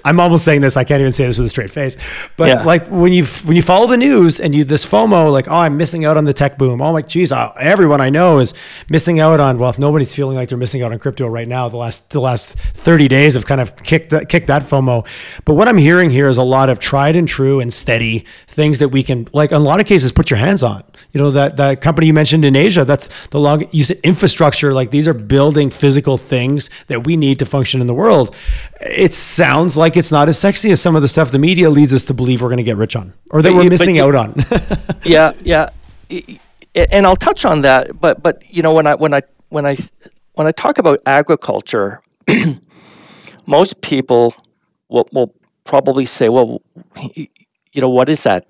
[0.04, 0.76] I'm almost saying this.
[0.76, 1.96] I can't even say this with a straight face.
[2.36, 2.62] But yeah.
[2.62, 5.78] like when you when you follow the news and you this FOMO, like oh, I'm
[5.78, 6.82] missing out on the tech boom.
[6.82, 8.52] Oh my, geez, uh, everyone I know is
[8.90, 9.58] missing out on.
[9.58, 11.70] Well, nobody's feeling like they're missing out on crypto right now.
[11.70, 15.06] The last the last 30 days have kind of kicked that, kicked that FOMO.
[15.46, 18.78] But what I'm hearing here is a lot of tried and true and steady things
[18.80, 20.84] that we can like in a lot of cases put your hands on.
[21.12, 22.84] You know that that company you mentioned in Asia.
[22.84, 27.38] That's the long you said infrastructure, like these are building physical things that we need
[27.38, 28.34] to function in the world.
[28.80, 31.92] It sounds like it's not as sexy as some of the stuff the media leads
[31.94, 34.04] us to believe we're going to get rich on or that But we're missing you-
[34.04, 34.34] out on.
[35.04, 35.70] yeah, yeah,
[36.74, 38.00] and I'll touch on that.
[38.00, 39.76] But but you know when I when I when I
[40.34, 42.00] when I talk about agriculture,
[43.46, 44.34] most people
[44.88, 46.62] will, will probably say, well,
[47.14, 48.46] you know, what is that?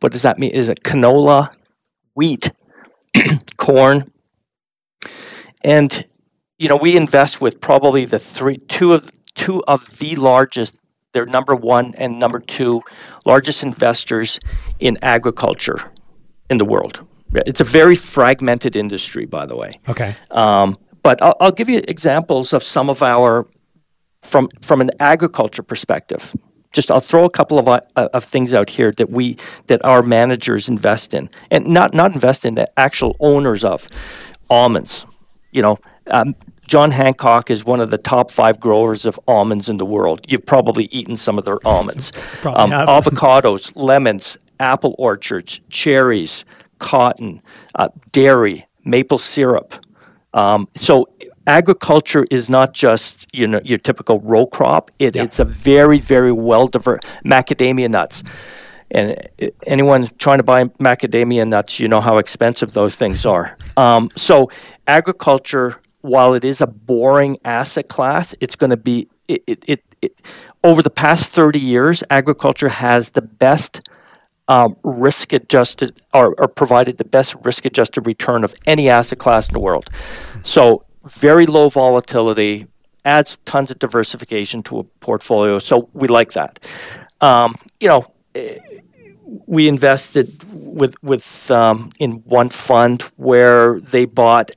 [0.00, 0.50] What does that mean?
[0.52, 1.54] Is it canola,
[2.14, 2.50] wheat,
[3.56, 4.10] corn?
[5.64, 6.04] And
[6.58, 10.76] you know, we invest with probably the three, two of two of the largest.
[11.12, 12.82] They're number one and number two
[13.24, 14.40] largest investors
[14.80, 15.92] in agriculture
[16.50, 17.04] in the world.
[17.46, 19.80] It's a very fragmented industry, by the way.
[19.88, 20.14] okay.
[20.30, 23.46] Um, but I'll, I'll give you examples of some of our
[24.22, 26.34] from from an agriculture perspective.
[26.72, 29.36] Just I'll throw a couple of uh, of things out here that we
[29.66, 33.88] that our managers invest in, and not not invest in the actual owners of
[34.48, 35.06] almonds.
[35.54, 35.78] You know,
[36.10, 36.34] um,
[36.66, 40.26] John Hancock is one of the top five growers of almonds in the world.
[40.28, 42.12] You've probably eaten some of their almonds.
[42.44, 46.44] Um, avocados, lemons, apple orchards, cherries,
[46.78, 47.40] cotton,
[47.76, 49.74] uh, dairy, maple syrup.
[50.34, 51.08] Um, so
[51.46, 54.90] agriculture is not just you know your typical row crop.
[54.98, 58.22] It, It's a very very well diverse macadamia nuts.
[58.94, 63.56] And uh, anyone trying to buy macadamia nuts, you know how expensive those things are.
[63.76, 64.50] Um, so
[64.86, 70.20] agriculture, while it is a boring asset class, it's going to be it, it, it.
[70.62, 73.80] Over the past thirty years, agriculture has the best
[74.48, 79.48] um, risk adjusted or, or provided the best risk adjusted return of any asset class
[79.48, 79.90] in the world.
[80.42, 82.66] So very low volatility
[83.04, 85.58] adds tons of diversification to a portfolio.
[85.58, 86.58] So we like that.
[87.20, 88.58] Um, you know, eh,
[89.46, 94.50] we invested with with um, in one fund where they bought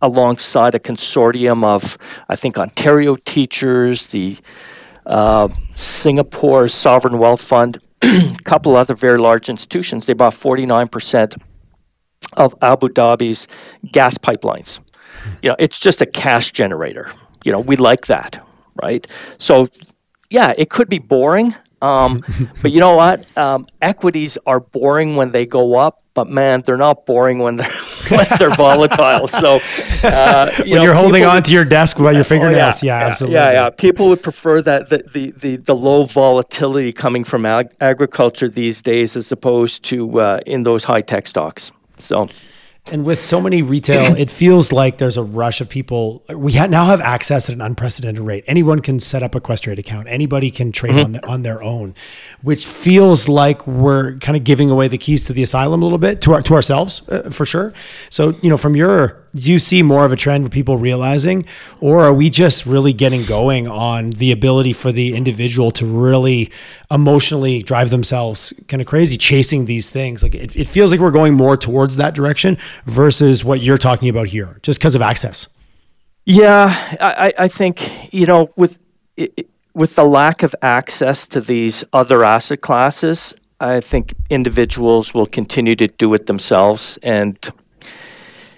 [0.00, 1.96] alongside a consortium of
[2.28, 4.38] I think Ontario teachers, the
[5.06, 10.06] uh, Singapore Sovereign Wealth Fund, a couple other very large institutions.
[10.06, 11.36] They bought 49%
[12.36, 13.48] of Abu Dhabi's
[13.92, 14.80] gas pipelines.
[15.42, 17.12] You know, it's just a cash generator.
[17.44, 18.44] You know, we like that,
[18.82, 19.06] right?
[19.38, 19.68] So,
[20.30, 21.54] yeah, it could be boring,
[21.84, 22.22] um,
[22.62, 23.18] but you know what?
[23.36, 27.70] Um, equities are boring when they go up, but man, they're not boring when they're
[28.08, 29.28] when they're volatile.
[29.28, 29.60] So,
[30.04, 32.82] uh, you when know, you're holding on to your desk by your Oh, fingernails.
[32.82, 33.34] yeah, absolutely.
[33.36, 33.70] Yeah, yeah.
[33.70, 38.82] People would prefer that the, the, the, the low volatility coming from ag- agriculture these
[38.82, 41.70] days as opposed to uh, in those high tech stocks.
[41.98, 42.28] So,
[42.92, 46.22] And with so many retail, it feels like there's a rush of people.
[46.28, 48.44] We ha- now have access at an unprecedented rate.
[48.46, 50.06] Anyone can set up a Questrade account.
[50.08, 51.04] Anybody can trade Mm-hmm.
[51.04, 51.94] on the, on their own,
[52.42, 55.96] which feels like we're kind of giving away the keys to the asylum a little
[55.98, 57.72] bit to our, to ourselves uh, for sure.
[58.10, 61.44] So you know, from your, do you see more of a trend with people realizing,
[61.80, 66.50] or are we just really getting going on the ability for the individual to really
[66.90, 70.22] emotionally drive themselves kind of crazy chasing these things?
[70.22, 74.08] Like it, it feels like we're going more towards that direction versus what you're talking
[74.08, 75.48] about here, just because of access.
[76.26, 78.78] yeah, I, I- think, you know, with,
[79.74, 85.76] with the lack of access to these other asset classes, I think individuals will continue
[85.76, 86.98] to do it themselves.
[87.02, 87.36] And,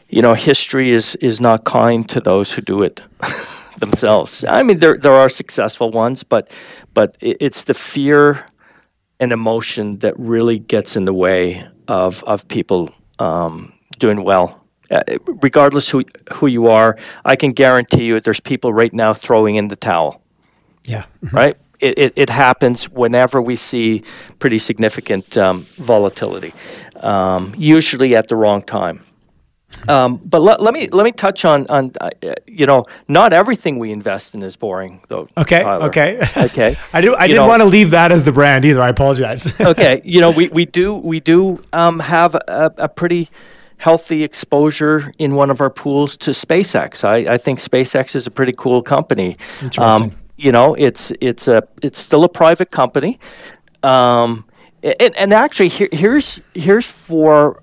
[0.09, 3.01] you know, history is, is not kind to those who do it
[3.79, 4.45] themselves.
[4.49, 6.51] I mean, there, there are successful ones, but,
[6.95, 8.47] but it, it's the fear
[9.21, 14.63] and emotion that really gets in the way of, of people um, doing well.
[14.91, 15.03] Uh,
[15.43, 19.67] regardless who, who you are, I can guarantee you there's people right now throwing in
[19.69, 20.23] the towel
[20.85, 21.07] Yeah.
[21.33, 21.57] right?
[21.81, 24.03] It, it, it happens whenever we see
[24.39, 26.55] pretty significant um, volatility,
[27.01, 29.03] um, usually at the wrong time.
[29.89, 32.11] Um, but let, let me let me touch on on uh,
[32.47, 35.29] you know not everything we invest in is boring though.
[35.37, 35.63] Okay.
[35.63, 35.87] Tyler.
[35.87, 36.29] Okay.
[36.37, 36.77] Okay.
[36.93, 37.15] I do.
[37.15, 38.81] I You didn't know- want to leave that as the brand either.
[38.81, 39.59] I apologize.
[39.61, 43.29] okay, you know, we, we do we do um, have a, a pretty
[43.79, 47.05] healthy exposure in one of our pools to SpaceX.
[47.05, 49.37] I, I think SpaceX is a pretty cool company.
[49.61, 50.11] Interesting.
[50.11, 53.19] Um, you know, it's it's a it's still a private company,
[53.83, 54.45] um,
[54.83, 57.63] and, and actually here, here's here's for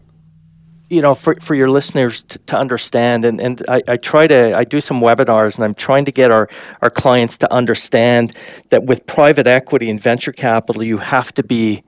[0.94, 4.56] you know for, for your listeners to, to understand and, and I, I try to
[4.56, 6.48] i do some webinars and i'm trying to get our,
[6.82, 8.36] our clients to understand
[8.70, 11.84] that with private equity and venture capital you have to be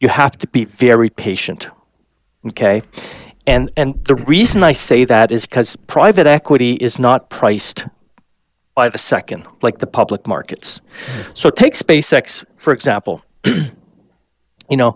[0.00, 1.68] you have to be very patient
[2.46, 2.82] okay?
[3.46, 7.86] And and the reason i say that is because private equity is not priced
[8.74, 10.80] by the second like the public markets.
[11.34, 13.22] So take spacex for example.
[14.72, 14.94] You know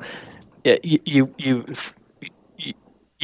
[0.64, 1.66] you you you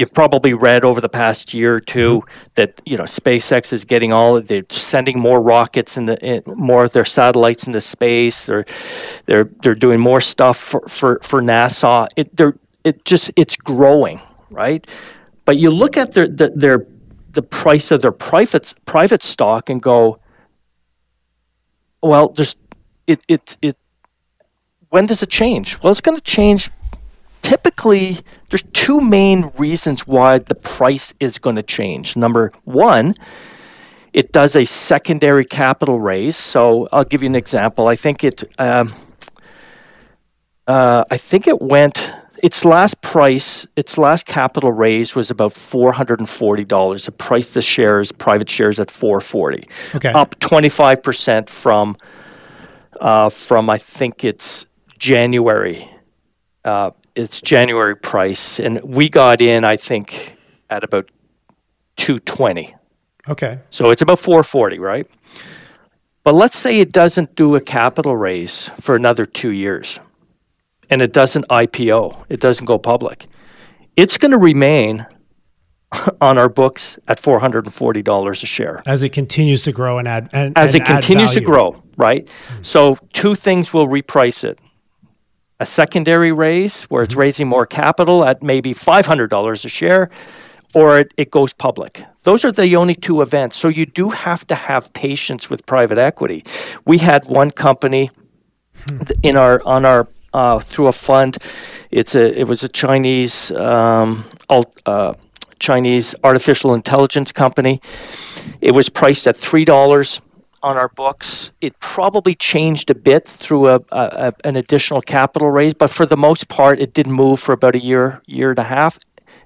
[0.00, 2.30] you've probably read over the past year or 2 mm-hmm.
[2.54, 6.92] that you know SpaceX is getting all they're sending more rockets and in, more of
[6.92, 8.46] their satellites into space.
[8.46, 8.64] They're
[9.26, 12.08] they're they're doing more stuff for for, for NASA.
[12.16, 14.20] It they're it just it's growing,
[14.50, 14.84] right?
[15.44, 16.86] But you look at their their, their
[17.32, 20.18] the price of their private private stock and go,
[22.02, 22.56] well, there's
[23.06, 23.76] it it it.
[24.88, 25.80] When does it change?
[25.82, 26.68] Well, it's going to change
[27.42, 28.18] typically
[28.48, 32.16] there's two main reasons why the price is going to change.
[32.16, 33.14] Number one,
[34.12, 36.36] it does a secondary capital raise.
[36.36, 37.88] So I'll give you an example.
[37.88, 38.94] I think it, um,
[40.66, 42.12] uh, I think it went.
[42.42, 47.04] Its last price, its last capital raise was about four hundred and forty dollars.
[47.04, 49.68] The price the shares, private shares, at four forty.
[49.94, 50.10] Okay.
[50.12, 51.96] Up twenty five percent from,
[52.98, 54.64] uh, from I think it's
[54.98, 55.86] January.
[56.64, 60.36] Uh, its January price, and we got in, I think,
[60.68, 61.10] at about
[61.96, 62.74] two twenty.
[63.28, 63.60] Okay.
[63.70, 65.06] So it's about four forty, right?
[66.22, 70.00] But let's say it doesn't do a capital raise for another two years,
[70.90, 73.26] and it doesn't IPO, it doesn't go public.
[73.96, 75.06] It's going to remain
[76.20, 79.72] on our books at four hundred and forty dollars a share as it continues to
[79.72, 80.30] grow and add.
[80.32, 82.26] And, as and it continues to grow, right?
[82.26, 82.66] Mm.
[82.66, 84.58] So two things will reprice it
[85.60, 87.20] a secondary raise where it's mm-hmm.
[87.20, 90.10] raising more capital at maybe $500 a share,
[90.74, 92.02] or it, it goes public.
[92.22, 93.56] Those are the only two events.
[93.56, 96.44] So you do have to have patience with private equity.
[96.86, 98.10] We had one company
[98.86, 99.02] hmm.
[99.22, 101.38] in our on our uh, through a fund.
[101.90, 105.14] It's a it was a Chinese um, alt, uh,
[105.58, 107.80] Chinese artificial intelligence company.
[108.60, 110.20] It was priced at three dollars
[110.62, 111.52] on our books.
[111.60, 116.16] It probably changed a bit through a, a, an additional capital raise, but for the
[116.16, 118.98] most part, it didn't move for about a year, year and a half.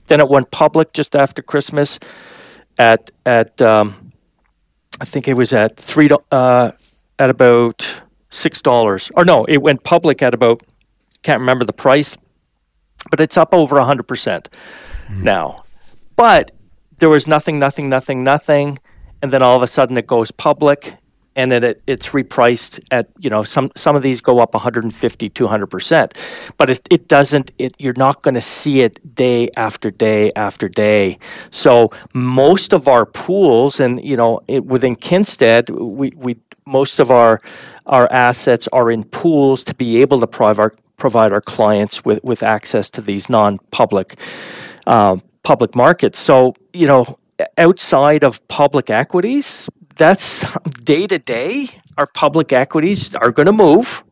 [0.06, 1.98] Then it went public just after Christmas
[2.78, 4.12] at at um,
[5.00, 6.72] I think it was at three uh,
[7.18, 9.10] at about six dollars.
[9.16, 10.62] Or no, it went public at about
[11.22, 12.18] can't remember the price,
[13.10, 14.50] but it's up over hundred percent
[15.06, 15.22] mm.
[15.22, 15.62] now.
[16.16, 16.50] But
[16.98, 18.78] there was nothing, nothing, nothing, nothing,
[19.22, 20.96] and then all of a sudden it goes public
[21.37, 25.28] and then it, it's repriced at you know some some of these go up 150
[25.28, 26.14] 200 percent.
[26.57, 30.68] But it, it doesn't it you're not going to see it day after day after
[30.68, 31.18] day.
[31.51, 37.11] So most of our pools and you know it, within kinsted we, we most of
[37.11, 37.41] our
[37.87, 42.22] our assets are in pools to be able to provide our provide our clients with
[42.24, 44.16] with access to these non-public
[44.87, 46.18] uh, public markets.
[46.18, 47.18] So you know
[47.59, 50.45] outside of public equities that's
[50.84, 51.68] day to day.
[51.97, 54.03] Our public equities are going to move,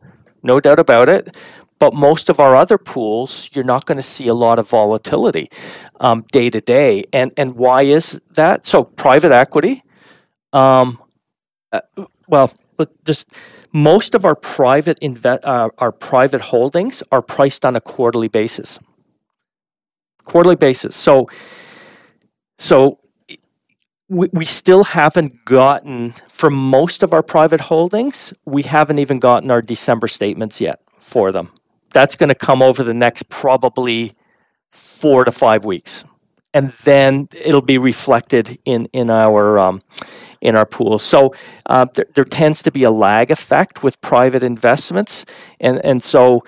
[0.41, 1.35] no doubt about it.
[1.79, 5.49] But most of our other pools, you're not going to see a lot of volatility
[5.99, 7.03] um, day to day.
[7.11, 8.65] And and why is that?
[8.65, 9.83] So private equity,
[10.53, 10.97] um,
[11.73, 11.81] uh,
[12.29, 12.53] well,
[13.05, 13.27] just
[13.73, 18.79] most of our private inve- uh, our private holdings are priced on a quarterly basis.
[20.23, 20.95] Quarterly basis.
[20.95, 21.27] So
[22.59, 22.99] so
[24.13, 29.51] we, we still haven't gotten, for most of our private holdings, we haven't even gotten
[29.51, 31.51] our December statements yet for them.
[31.91, 34.13] That's going to come over the next probably
[34.71, 36.05] four to five weeks.
[36.53, 39.81] And then it'll be reflected in, in our um,
[40.41, 40.99] in our pool.
[40.99, 41.33] So
[41.65, 45.25] uh, there, there tends to be a lag effect with private investments,
[45.59, 46.43] and and so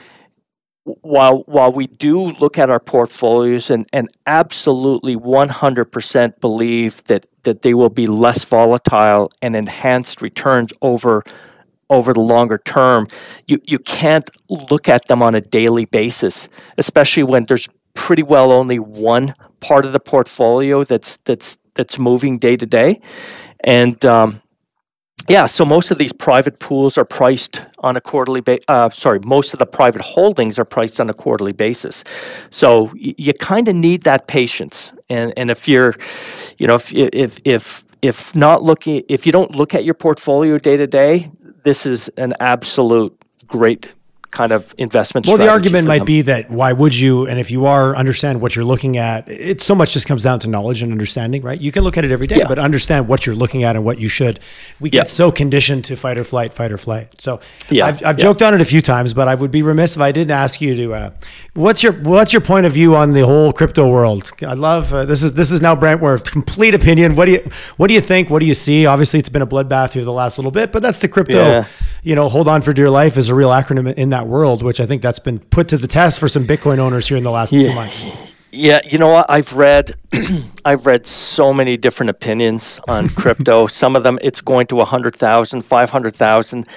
[0.85, 7.63] while while we do look at our portfolios and, and absolutely 100% believe that, that
[7.63, 11.23] they will be less volatile and enhanced returns over
[11.89, 13.07] over the longer term,
[13.47, 18.51] you, you can't look at them on a daily basis, especially when there's pretty well
[18.51, 22.99] only one part of the portfolio that's that's that's moving day to day.
[23.63, 24.41] And um,
[25.27, 29.19] yeah, so most of these private pools are priced on a quarterly ba- uh, sorry,
[29.25, 32.03] most of the private holdings are priced on a quarterly basis.
[32.51, 34.91] So y- you kind of need that patience.
[35.09, 35.95] And and if you're,
[36.59, 40.59] you know, if if if if not looking if you don't look at your portfolio
[40.59, 41.31] day to day,
[41.63, 43.15] this is an absolute
[43.47, 43.87] great
[44.35, 47.65] kind of investment well the argument might be that why would you and if you
[47.65, 50.91] are understand what you're looking at it so much just comes down to knowledge and
[50.91, 51.61] understanding right?
[51.61, 52.47] You can look at it every day yeah.
[52.47, 54.41] but understand what you're looking at and what you should.
[54.81, 55.03] We get yeah.
[55.05, 57.21] so conditioned to fight or flight fight or flight.
[57.21, 57.85] So yeah.
[57.87, 60.11] i've, I've joked on it a few times but i would be remiss if i
[60.11, 61.11] didn't ask you to uh,
[61.53, 64.31] what's your what's your point of view on the whole crypto world?
[64.41, 67.15] I love uh, this is this is now brent where complete opinion.
[67.15, 68.29] What do you what do you think?
[68.29, 68.85] What do you see?
[68.85, 71.65] Obviously it's been a bloodbath here the last little bit but that's the crypto
[72.05, 74.79] you know hold on for dear life is a real acronym in that world, which
[74.79, 77.31] I think that's been put to the test for some Bitcoin owners here in the
[77.31, 77.63] last yeah.
[77.63, 78.03] two months.
[78.51, 79.25] Yeah, you know what?
[79.27, 79.95] I've read,
[80.65, 83.67] I've read so many different opinions on crypto.
[83.67, 86.67] Some of them, it's going to 100,000, 500,000.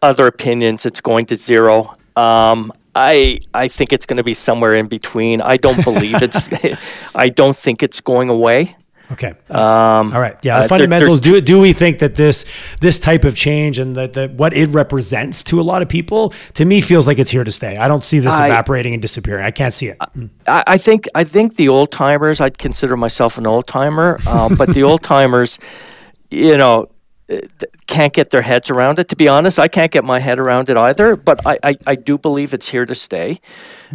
[0.00, 1.94] Other opinions, it's going to zero.
[2.16, 5.42] Um, I I think it's going to be somewhere in between.
[5.42, 6.48] I don't believe it's.
[7.14, 8.76] I don't think it's going away.
[9.12, 9.34] Okay.
[9.50, 10.36] Um, All right.
[10.42, 10.60] Yeah.
[10.60, 11.20] The uh, fundamentals.
[11.20, 12.44] There, do do we think that this
[12.80, 16.30] this type of change and that the what it represents to a lot of people
[16.54, 17.76] to me feels like it's here to stay.
[17.76, 19.44] I don't see this I, evaporating and disappearing.
[19.44, 19.98] I can't see it.
[20.46, 22.40] I, I think I think the old timers.
[22.40, 25.58] I'd consider myself an old timer, um, but the old timers,
[26.30, 26.88] you know,
[27.30, 27.38] uh,
[27.88, 29.08] can't get their heads around it.
[29.08, 31.16] To be honest, I can't get my head around it either.
[31.16, 33.40] But I I, I do believe it's here to stay.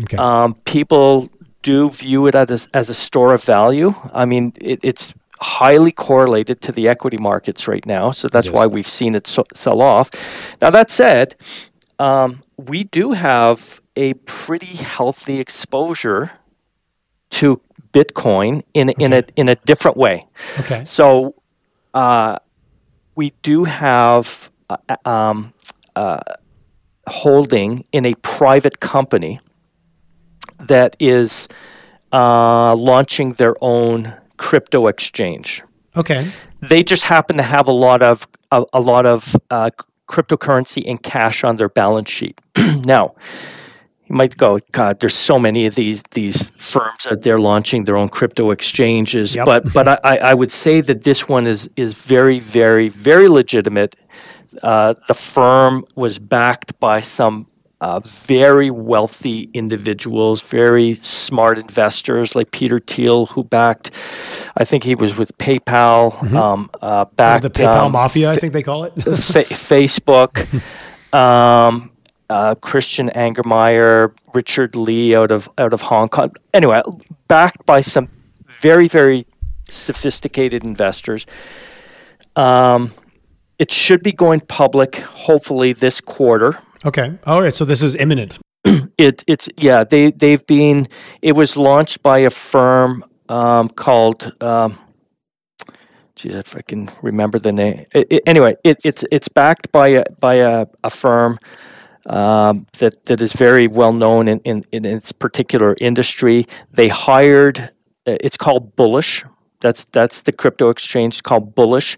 [0.03, 0.17] Okay.
[0.17, 1.29] Um, people
[1.65, 3.93] do view it as a, as a store of value.
[4.13, 8.67] I mean, it, it's highly correlated to the equity markets right now, so that's why
[8.67, 10.09] we've seen it so, sell off.
[10.61, 11.35] Now that said,
[11.99, 16.31] um, we do have a pretty healthy exposure
[17.31, 17.59] to
[17.91, 19.03] Bitcoin in okay.
[19.03, 20.23] in a in a different way.
[20.59, 20.85] Okay.
[20.85, 21.35] So
[21.93, 22.37] uh,
[23.15, 25.53] we do have uh, um,
[25.95, 26.19] uh,
[27.07, 29.39] holding in a private company
[30.59, 31.47] that is
[32.11, 35.61] uh, launching their own crypto exchange.
[35.95, 36.31] Okay.
[36.61, 39.69] They just happen to have a lot of a, a lot of uh,
[40.09, 42.39] cryptocurrency and cash on their balance sheet.
[42.83, 43.15] now,
[44.07, 47.97] you might go, God, there's so many of these these firms out there launching their
[47.97, 49.35] own crypto exchanges.
[49.35, 49.45] Yep.
[49.45, 53.95] But but I, I would say that this one is is very very very legitimate.
[54.61, 57.47] Uh, the firm was backed by some
[57.81, 63.91] uh, very wealthy individuals, very smart investors like Peter Thiel, who backed,
[64.57, 66.37] I think he was with PayPal, mm-hmm.
[66.37, 70.61] um, uh, backed the PayPal um, mafia, I think they call it, fa- Facebook,
[71.13, 71.91] um,
[72.29, 76.31] uh, Christian Angermayer, Richard Li out of out of Hong Kong.
[76.53, 76.81] Anyway,
[77.27, 78.09] backed by some
[78.47, 79.25] very very
[79.69, 81.25] sophisticated investors.
[82.35, 82.93] Um,
[83.59, 86.59] it should be going public hopefully this quarter.
[86.85, 87.17] Okay.
[87.25, 87.53] All right.
[87.53, 88.37] So this is imminent.
[88.97, 89.83] it it's yeah.
[89.83, 90.87] They they've been.
[91.21, 94.31] It was launched by a firm um, called.
[94.41, 94.77] Um,
[96.15, 97.85] geez, if I can remember the name.
[97.93, 101.39] It, it, anyway, it, it's it's backed by a by a, a firm
[102.05, 106.47] um, that that is very well known in, in, in its particular industry.
[106.71, 107.71] They hired.
[108.07, 109.25] Uh, it's called Bullish.
[109.61, 111.23] That's that's the crypto exchange.
[111.23, 111.97] Called Bullish.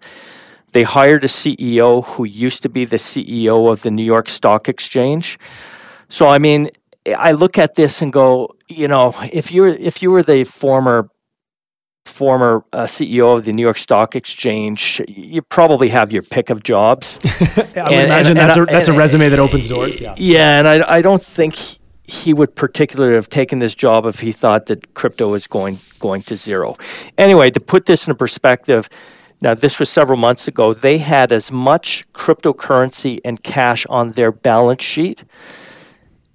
[0.78, 4.69] They hired a CEO who used to be the CEO of the New York Stock
[4.69, 5.39] Exchange.
[6.09, 6.69] So I mean,
[7.17, 11.09] I look at this and go, you know, if you're if you were the former
[12.05, 16.61] former uh, CEO of the New York Stock Exchange, you probably have your pick of
[16.61, 17.17] jobs.
[17.25, 19.99] I and, imagine and, that's and, a that's a resume that opens doors.
[19.99, 21.55] Yeah, yeah, and I I don't think
[22.03, 26.21] he would particularly have taken this job if he thought that crypto was going going
[26.21, 26.75] to zero.
[27.17, 28.88] Anyway, to put this in perspective,
[29.39, 30.73] now, this was several months ago.
[30.73, 35.23] They had as much cryptocurrency and cash on their balance sheet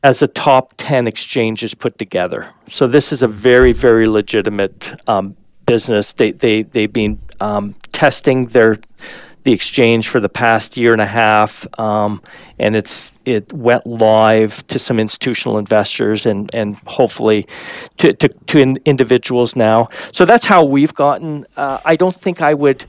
[0.05, 2.48] as the top 10 exchanges put together.
[2.68, 5.36] So, this is a very, very legitimate um,
[5.66, 6.12] business.
[6.12, 8.78] They, they, they've been um, testing their
[9.45, 12.22] the exchange for the past year and a half, um,
[12.59, 17.47] and it's it went live to some institutional investors and and hopefully
[17.99, 19.88] to to, to in, individuals now.
[20.12, 21.47] So that's how we've gotten.
[21.57, 22.84] Uh, I don't think I would.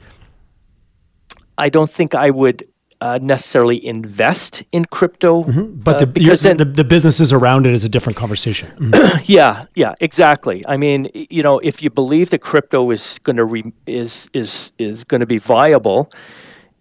[1.57, 2.67] I don't think I would
[3.03, 5.43] uh, necessarily invest in crypto.
[5.43, 5.81] Mm-hmm.
[5.81, 8.71] But the, uh, because then, the, the businesses around it is a different conversation.
[8.77, 9.21] Mm-hmm.
[9.25, 10.63] yeah, yeah, exactly.
[10.69, 14.71] I mean, you know, if you believe that crypto is going to re- is is
[14.77, 16.09] is going to be viable,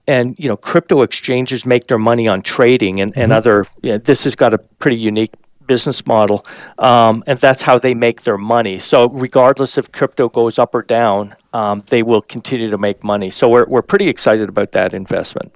[0.06, 3.38] and you know, crypto exchanges make their money on trading and and mm-hmm.
[3.38, 3.66] other.
[3.82, 5.32] You know, this has got a pretty unique
[5.66, 6.44] business model,
[6.78, 8.78] um, and that's how they make their money.
[8.78, 13.30] So regardless if crypto goes up or down, um, they will continue to make money.
[13.30, 15.54] So we're we're pretty excited about that investment.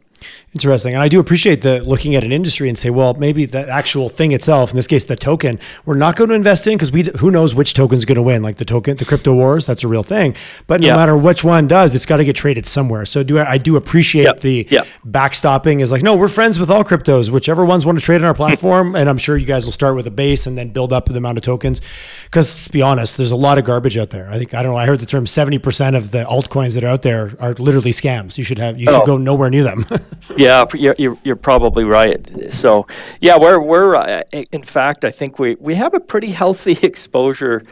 [0.57, 0.95] Interesting.
[0.95, 4.09] And I do appreciate the looking at an industry and say, well, maybe the actual
[4.09, 7.11] thing itself, in this case, the token, we're not going to invest in because we
[7.19, 9.89] who knows which token's going to win, like the token, the crypto wars, that's a
[9.89, 10.35] real thing.
[10.67, 10.97] But no yeah.
[10.97, 13.05] matter which one does, it's got to get traded somewhere.
[13.05, 14.41] So do I, I do appreciate yep.
[14.41, 14.87] the yep.
[15.07, 18.25] backstopping is like, no, we're friends with all cryptos, whichever ones want to trade on
[18.25, 18.97] our platform.
[18.97, 21.17] and I'm sure you guys will start with a base and then build up the
[21.17, 21.83] amount of tokens.
[22.25, 24.31] Because to be honest, there's a lot of garbage out there.
[24.31, 26.89] I think, I don't know, I heard the term 70% of the altcoins that are
[26.89, 28.39] out there are literally scams.
[28.39, 29.07] You should have, you should oh.
[29.07, 29.85] go nowhere near them.
[30.37, 30.65] yeah.
[30.75, 32.53] You're, you're probably right.
[32.53, 32.87] So,
[33.21, 37.63] yeah, we're we're uh, in fact, I think we we have a pretty healthy exposure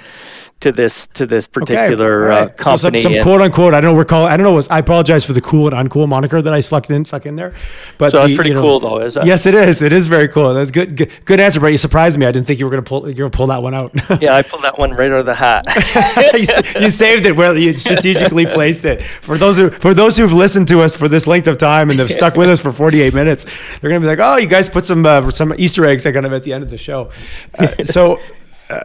[0.61, 2.41] to this to this particular okay.
[2.41, 2.65] uh, company.
[2.65, 3.75] So some, some quote unquote.
[3.75, 3.99] I don't know.
[3.99, 4.27] We're.
[4.27, 4.63] I don't know.
[4.71, 7.53] I apologize for the cool and uncool moniker that I stuck in stuck in there.
[7.99, 8.99] But so the, that's pretty you know, cool, though.
[9.01, 9.27] Is it?
[9.27, 9.83] Yes, it is.
[9.83, 10.55] It is very cool.
[10.55, 10.97] That's good.
[10.97, 12.25] Good, good answer, but you surprised me.
[12.27, 13.05] I didn't think you were going to pull.
[13.05, 13.93] You're going to pull that one out.
[14.23, 15.67] yeah, I pulled that one right out of the hat.
[16.35, 19.03] you, you, saved it where you strategically placed it.
[19.03, 21.99] For those who for those who've listened to us for this length of time and
[21.99, 23.45] have stuck with us for 48 minutes,
[23.81, 26.25] they're going to be like, "Oh, you guys put some uh, some Easter eggs kind
[26.25, 27.11] of at the end of the show."
[27.59, 28.19] Uh, so.
[28.69, 28.81] Uh,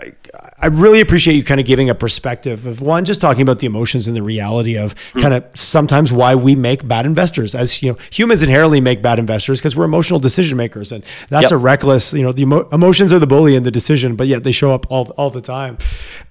[0.61, 3.65] I really appreciate you kind of giving a perspective of one, just talking about the
[3.65, 5.21] emotions and the reality of mm.
[5.21, 7.55] kind of sometimes why we make bad investors.
[7.55, 11.43] As you know, humans inherently make bad investors because we're emotional decision makers, and that's
[11.43, 11.51] yep.
[11.51, 12.13] a reckless.
[12.13, 14.73] You know, the emo- emotions are the bully in the decision, but yet they show
[14.73, 15.77] up all all the time.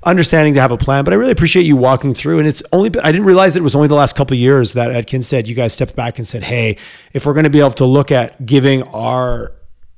[0.03, 2.39] Understanding to have a plan, but I really appreciate you walking through.
[2.39, 4.75] And it's only been, I didn't realize it was only the last couple of years
[4.75, 6.77] that at Kinsted you guys stepped back and said, "Hey,
[7.15, 9.53] if we're going to be able to look at giving our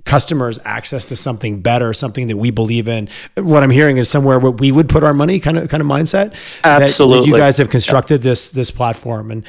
[0.05, 3.09] customers access to something better, something that we believe in.
[3.37, 5.87] What I'm hearing is somewhere where we would put our money kind of kind of
[5.87, 6.35] mindset.
[6.65, 9.45] Absolutely, that, that you guys have constructed this this platform, and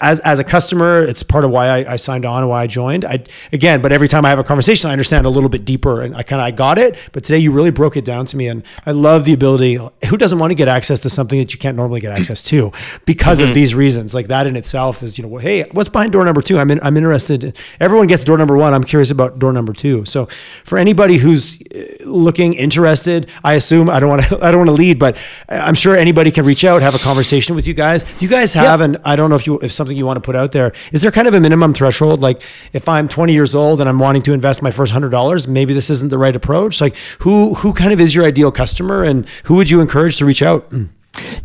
[0.00, 2.66] as as a customer, it's part of why I, I, signed on and why I
[2.66, 3.04] joined.
[3.04, 6.02] I again, but every time I have a conversation, I understand a little bit deeper,
[6.02, 6.96] and I kind of I got it.
[7.12, 9.78] But today, you really broke it down to me, and I love the ability.
[10.08, 12.72] Who doesn't want to get access to something that you can't normally get access to
[13.04, 13.48] because mm-hmm.
[13.48, 14.14] of these reasons?
[14.14, 16.58] Like that in itself is you know, well, hey, what's behind door number two?
[16.58, 17.56] I'm in, I'm interested.
[17.80, 18.74] Everyone gets door number one.
[18.74, 19.95] I'm curious about door number two.
[20.04, 20.26] So
[20.64, 24.68] for anybody who's uh, looking interested, I assume I don't want to I don't want
[24.68, 25.16] to lead, but
[25.48, 28.04] I'm sure anybody can reach out, have a conversation with you guys.
[28.04, 28.84] Do you guys have yep.
[28.84, 30.72] and I don't know if you if something you want to put out there.
[30.92, 32.20] Is there kind of a minimum threshold?
[32.20, 32.42] Like
[32.72, 35.74] if I'm 20 years old and I'm wanting to invest my first hundred dollars, maybe
[35.74, 36.80] this isn't the right approach.
[36.80, 40.26] Like who who kind of is your ideal customer and who would you encourage to
[40.26, 40.72] reach out?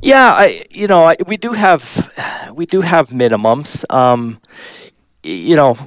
[0.01, 3.85] Yeah, I you know I, we do have we do have minimums.
[3.93, 4.39] Um,
[5.23, 5.77] you know,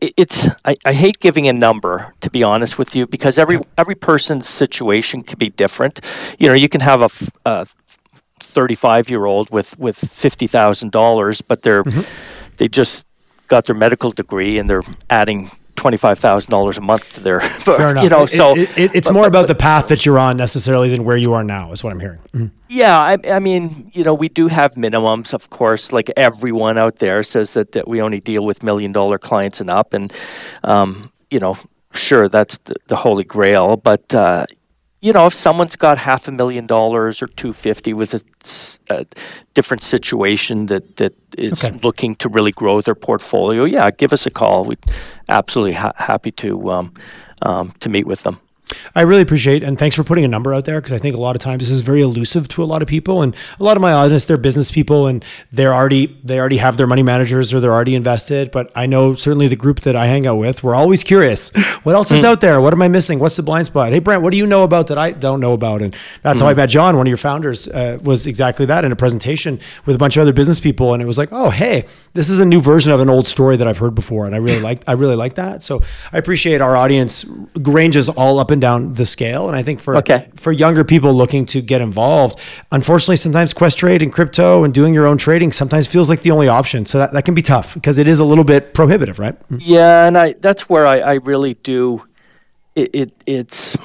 [0.00, 3.94] it's I, I, hate giving a number to be honest with you because every every
[3.94, 6.00] person's situation can be different.
[6.38, 7.10] You know, you can have a,
[7.44, 7.66] a
[8.40, 12.02] 35 year old with with fifty thousand dollars, but they're mm-hmm.
[12.56, 13.06] they just
[13.48, 15.50] got their medical degree and they're adding
[15.86, 17.40] twenty-five thousand dollars a month to their.
[17.40, 18.02] Fair enough.
[18.02, 20.36] You know, so it, it, it's but, more but, about the path that you're on
[20.36, 22.18] necessarily than where you are now, is what I'm hearing.
[22.32, 22.46] Mm-hmm.
[22.68, 25.92] Yeah, I, I, mean, you know, we do have minimums, of course.
[25.92, 29.94] Like everyone out there says that, that we only deal with million-dollar clients and up,
[29.94, 30.12] and
[30.64, 31.56] um, you know,
[31.94, 33.76] sure, that's the, the holy grail.
[33.76, 34.46] But uh,
[35.06, 39.06] you know, if someone's got half a million dollars or 250 with a, a
[39.54, 41.78] different situation that, that is okay.
[41.84, 44.64] looking to really grow their portfolio, yeah, give us a call.
[44.64, 44.74] We're
[45.28, 46.94] absolutely ha- happy to um,
[47.42, 48.40] um, to meet with them.
[48.94, 51.20] I really appreciate and thanks for putting a number out there because I think a
[51.20, 53.76] lot of times this is very elusive to a lot of people and a lot
[53.76, 57.54] of my audience they're business people and they're already they already have their money managers
[57.54, 60.64] or they're already invested but I know certainly the group that I hang out with
[60.64, 61.50] we're always curious
[61.84, 62.26] what else is hmm.
[62.26, 64.46] out there what am I missing what's the blind spot hey Brent what do you
[64.46, 66.44] know about that I don't know about and that's mm-hmm.
[66.44, 66.58] how I hmm.
[66.58, 69.98] met John one of your founders uh, was exactly that in a presentation with a
[69.98, 72.60] bunch of other business people and it was like oh hey this is a new
[72.60, 75.16] version of an old story that I've heard before and I really like I really
[75.16, 79.48] like that so I appreciate our audience ranges all up and down the scale.
[79.48, 80.28] And I think for okay.
[80.34, 82.40] for younger people looking to get involved,
[82.72, 86.48] unfortunately, sometimes Questrade and crypto and doing your own trading sometimes feels like the only
[86.48, 86.86] option.
[86.86, 89.36] So that, that can be tough because it is a little bit prohibitive, right?
[89.50, 89.60] Mm.
[89.62, 92.02] Yeah, and I that's where I, I really do.
[92.74, 93.76] It, it it's.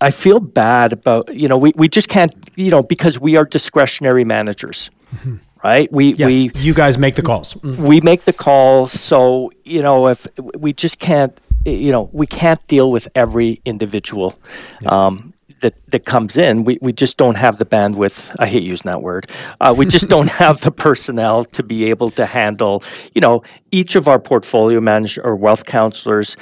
[0.00, 3.44] I feel bad about you know we, we just can't you know because we are
[3.44, 4.90] discretionary managers.
[5.14, 5.90] Mm-hmm right?
[5.90, 7.54] We yes, we you guys make the calls.
[7.54, 7.84] Mm-hmm.
[7.84, 12.64] We make the calls, so you know if we just can't you know, we can't
[12.66, 14.38] deal with every individual
[14.86, 16.64] um, that, that comes in.
[16.64, 18.34] We, we just don't have the bandwidth.
[18.38, 19.30] I hate using that word.
[19.60, 22.82] Uh, we just don't have the personnel to be able to handle,
[23.14, 23.42] you know,
[23.72, 26.36] each of our portfolio managers or wealth counselors,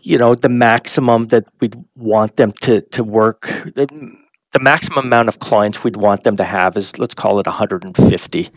[0.00, 3.42] you know, the maximum that we'd want them to, to work.
[3.74, 8.48] The maximum amount of clients we'd want them to have is let's call it 150,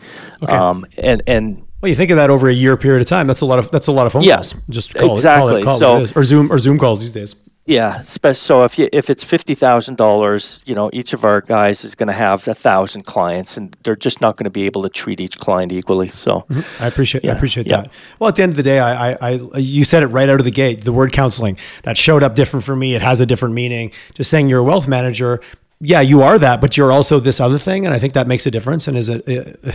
[0.42, 0.52] okay.
[0.56, 3.26] um, and and well, you think of that over a year period of time.
[3.26, 4.54] That's a lot of that's a lot of phone yeah, calls.
[4.70, 5.60] Just call exactly.
[5.60, 7.36] it, call it, call so, it or Zoom or Zoom calls these days.
[7.68, 11.84] Yeah, so if you if it's fifty thousand dollars, you know, each of our guys
[11.84, 14.82] is going to have a thousand clients, and they're just not going to be able
[14.84, 16.08] to treat each client equally.
[16.08, 16.82] So, mm-hmm.
[16.82, 17.82] I appreciate yeah, I appreciate yeah.
[17.82, 17.92] that.
[18.18, 20.40] Well, at the end of the day, I, I, I, you said it right out
[20.40, 20.84] of the gate.
[20.84, 22.94] The word counseling that showed up different for me.
[22.94, 23.92] It has a different meaning.
[24.14, 25.42] Just saying you're a wealth manager
[25.80, 28.46] yeah, you are that, but you're also this other thing, and I think that makes
[28.46, 28.88] a difference.
[28.88, 29.72] And is it uh,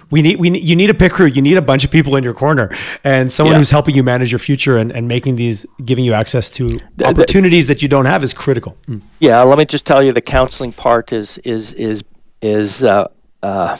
[0.10, 2.14] we need we need, you need a pick crew, you need a bunch of people
[2.14, 2.70] in your corner,
[3.02, 3.58] and someone yeah.
[3.58, 7.66] who's helping you manage your future and, and making these giving you access to opportunities
[7.66, 8.76] that you don't have is critical.
[8.86, 9.02] Mm.
[9.18, 12.04] Yeah, let me just tell you, the counseling part is is is
[12.40, 13.08] is uh,
[13.42, 13.78] uh,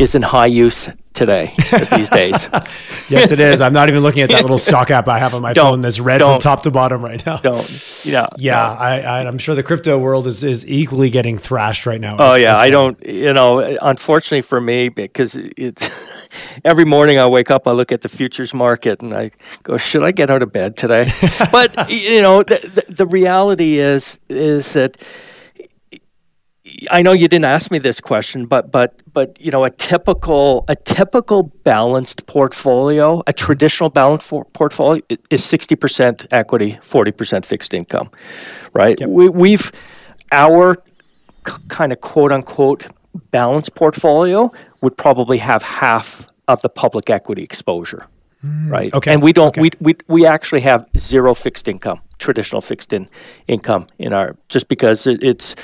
[0.00, 2.48] is in high use today these days.
[3.10, 3.60] yes, it is.
[3.60, 5.80] I'm not even looking at that little stock app I have on my Don't- phone
[5.82, 7.36] that's red from top to bottom right now.
[7.38, 11.84] Don't yeah Yeah, I, I, I'm sure the crypto world is, is equally getting thrashed
[11.86, 12.16] right now.
[12.18, 13.04] Oh as- yeah, as I don't.
[13.04, 15.88] You know, unfortunately for me, because it's
[16.64, 19.30] every morning I wake up, I look at the futures market and I
[19.62, 21.10] go, "Should I get out of bed today?"
[21.52, 24.96] but you know, the, the, the reality is is that
[26.90, 30.64] I know you didn't ask me this question, but but but you know, a typical
[30.68, 37.46] a typical balanced portfolio, a traditional balanced for, portfolio, is sixty percent equity, forty percent
[37.46, 38.10] fixed income,
[38.72, 38.98] right?
[39.06, 39.72] We, we've
[40.32, 40.82] our
[41.68, 42.86] kind of quote unquote
[43.30, 44.50] balanced portfolio
[44.80, 48.06] would probably have half of the public equity exposure,
[48.40, 48.94] hmm, right?
[48.94, 49.62] okay, And we don't, okay.
[49.62, 53.08] we, we, we actually have zero fixed income, traditional fixed in,
[53.48, 55.56] income in our, just because it, it's,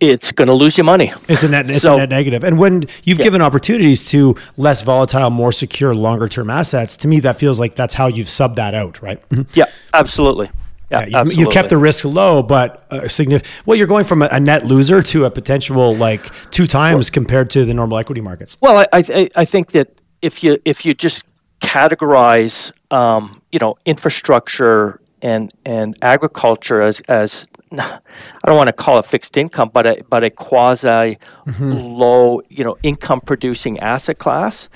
[0.00, 1.12] it's going to lose you money.
[1.28, 1.70] It's a net.
[1.70, 2.44] It's So- a net negative.
[2.44, 7.20] And when you've given opportunities to less volatile, more secure, longer term assets, to me
[7.20, 9.22] that feels like that's how you've subbed that out, right?
[9.54, 10.50] Yeah, absolutely.
[10.90, 13.52] Yeah, Yeah, you've, you've kept the risk low, but uh, significant.
[13.66, 17.50] Well, you're going from a, a net loser to a potential like two times compared
[17.50, 18.56] to the normal equity markets.
[18.60, 19.88] Well, I, I, I think that
[20.22, 21.24] if you if you just
[21.60, 28.00] categorize, um, you know, infrastructure and and agriculture as as I
[28.44, 31.18] don't want to call it fixed income, but a but a quasi
[31.60, 34.68] low, you know, income producing asset class,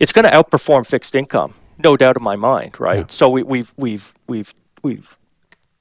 [0.00, 3.10] it's going to outperform fixed income, no doubt in my mind, right?
[3.10, 5.18] So we, we've we've we've we've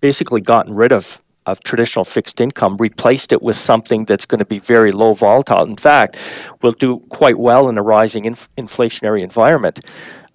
[0.01, 4.45] basically gotten rid of of traditional fixed income, replaced it with something that's going to
[4.45, 5.63] be very low volatile.
[5.63, 6.17] In fact,
[6.61, 9.79] will do quite well in a rising inf- inflationary environment.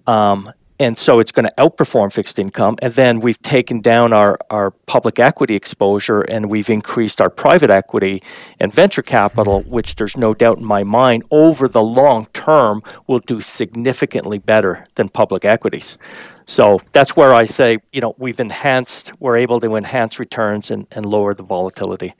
[0.07, 0.51] Um,
[0.83, 2.76] and so it's going to outperform fixed income.
[2.83, 7.70] And then we've taken down our, our public equity exposure and we've increased our private
[7.70, 8.20] equity
[8.59, 9.70] and venture capital, mm-hmm.
[9.70, 14.85] which there's no doubt in my mind over the long term will do significantly better
[14.97, 15.99] than public equities.
[16.47, 20.89] So that's where I say, you know, we've enhanced, we're able to enhance returns and,
[20.91, 22.14] and lower the volatility.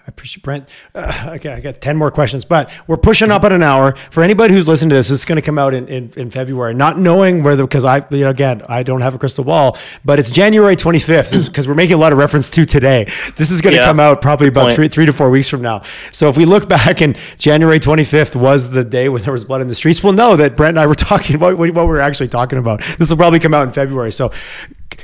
[0.00, 0.68] I appreciate Brent.
[0.94, 3.94] Uh, okay, I got 10 more questions, but we're pushing up at an hour.
[4.10, 6.30] For anybody who's listening to this, this is going to come out in, in, in
[6.30, 9.76] February, not knowing whether, because I, you know, again, I don't have a crystal ball,
[10.04, 13.04] but it's January 25th because we're making a lot of reference to today.
[13.36, 14.74] This is going to Yeah, come out probably about point.
[14.74, 15.82] three, three to four weeks from now.
[16.12, 19.60] So if we look back and January 25th was the day when there was blood
[19.60, 21.88] in the streets, we'll know that Brent and I were talking about what, what we
[21.90, 22.80] were actually talking about.
[22.98, 24.12] This will probably come out in February.
[24.12, 24.32] So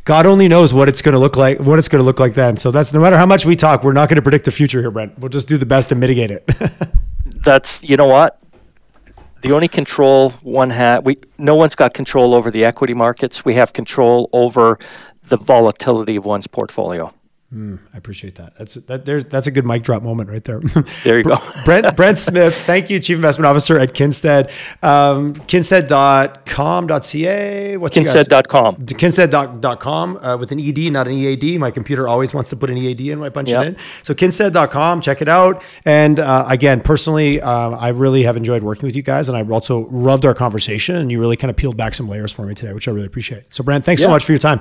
[0.05, 2.35] God only knows what it's going to look like, what it's going to look like
[2.35, 2.57] then.
[2.57, 4.81] So that's no matter how much we talk, we're not going to predict the future
[4.81, 5.19] here, Brent.
[5.19, 6.49] We'll just do the best to mitigate it.
[7.45, 8.41] That's, you know what?
[9.43, 13.45] The only control one had, we, no one's got control over the equity markets.
[13.45, 14.79] We have control over
[15.25, 17.13] the volatility of one's portfolio.
[17.53, 18.55] I appreciate that.
[18.59, 19.05] That's that.
[19.05, 20.61] There's that's a good mic drop moment right there.
[21.05, 21.37] There you go.
[21.65, 24.51] Brent Brent Smith, thank you, Chief Investment Officer at Kinsted.
[24.83, 25.33] Um,
[26.47, 27.77] Kinsted.com.ca.
[27.77, 28.77] What's Kinsted.com.
[28.77, 31.59] Kinsted.com uh, with an ED, not an EAD.
[31.61, 33.63] My computer always wants to put an EAD in when I punch Yep.
[33.65, 33.77] it in.
[34.03, 35.63] So Kinsted.com, check it out.
[35.85, 39.43] And uh, again, personally, um, I really have enjoyed working with you guys, and I
[39.45, 40.97] also loved our conversation.
[40.97, 43.07] And you really kind of peeled back some layers for me today, which I really
[43.07, 43.45] appreciate.
[43.55, 44.61] So, Brent, thanks so much for your time.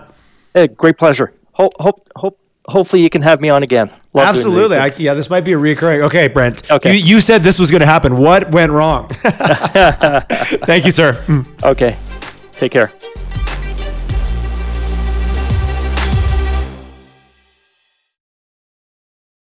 [0.53, 1.33] Hey, great pleasure.
[1.53, 3.89] Hope, hope, hope, hopefully you can have me on again.
[4.13, 4.77] Love Absolutely.
[4.77, 6.01] I, yeah, this might be a recurring.
[6.03, 6.71] Okay, Brent.
[6.71, 6.95] Okay.
[6.95, 8.17] You, you said this was going to happen.
[8.17, 9.07] What went wrong?
[9.19, 11.23] Thank you, sir.
[11.63, 11.97] okay.
[12.51, 12.91] Take care.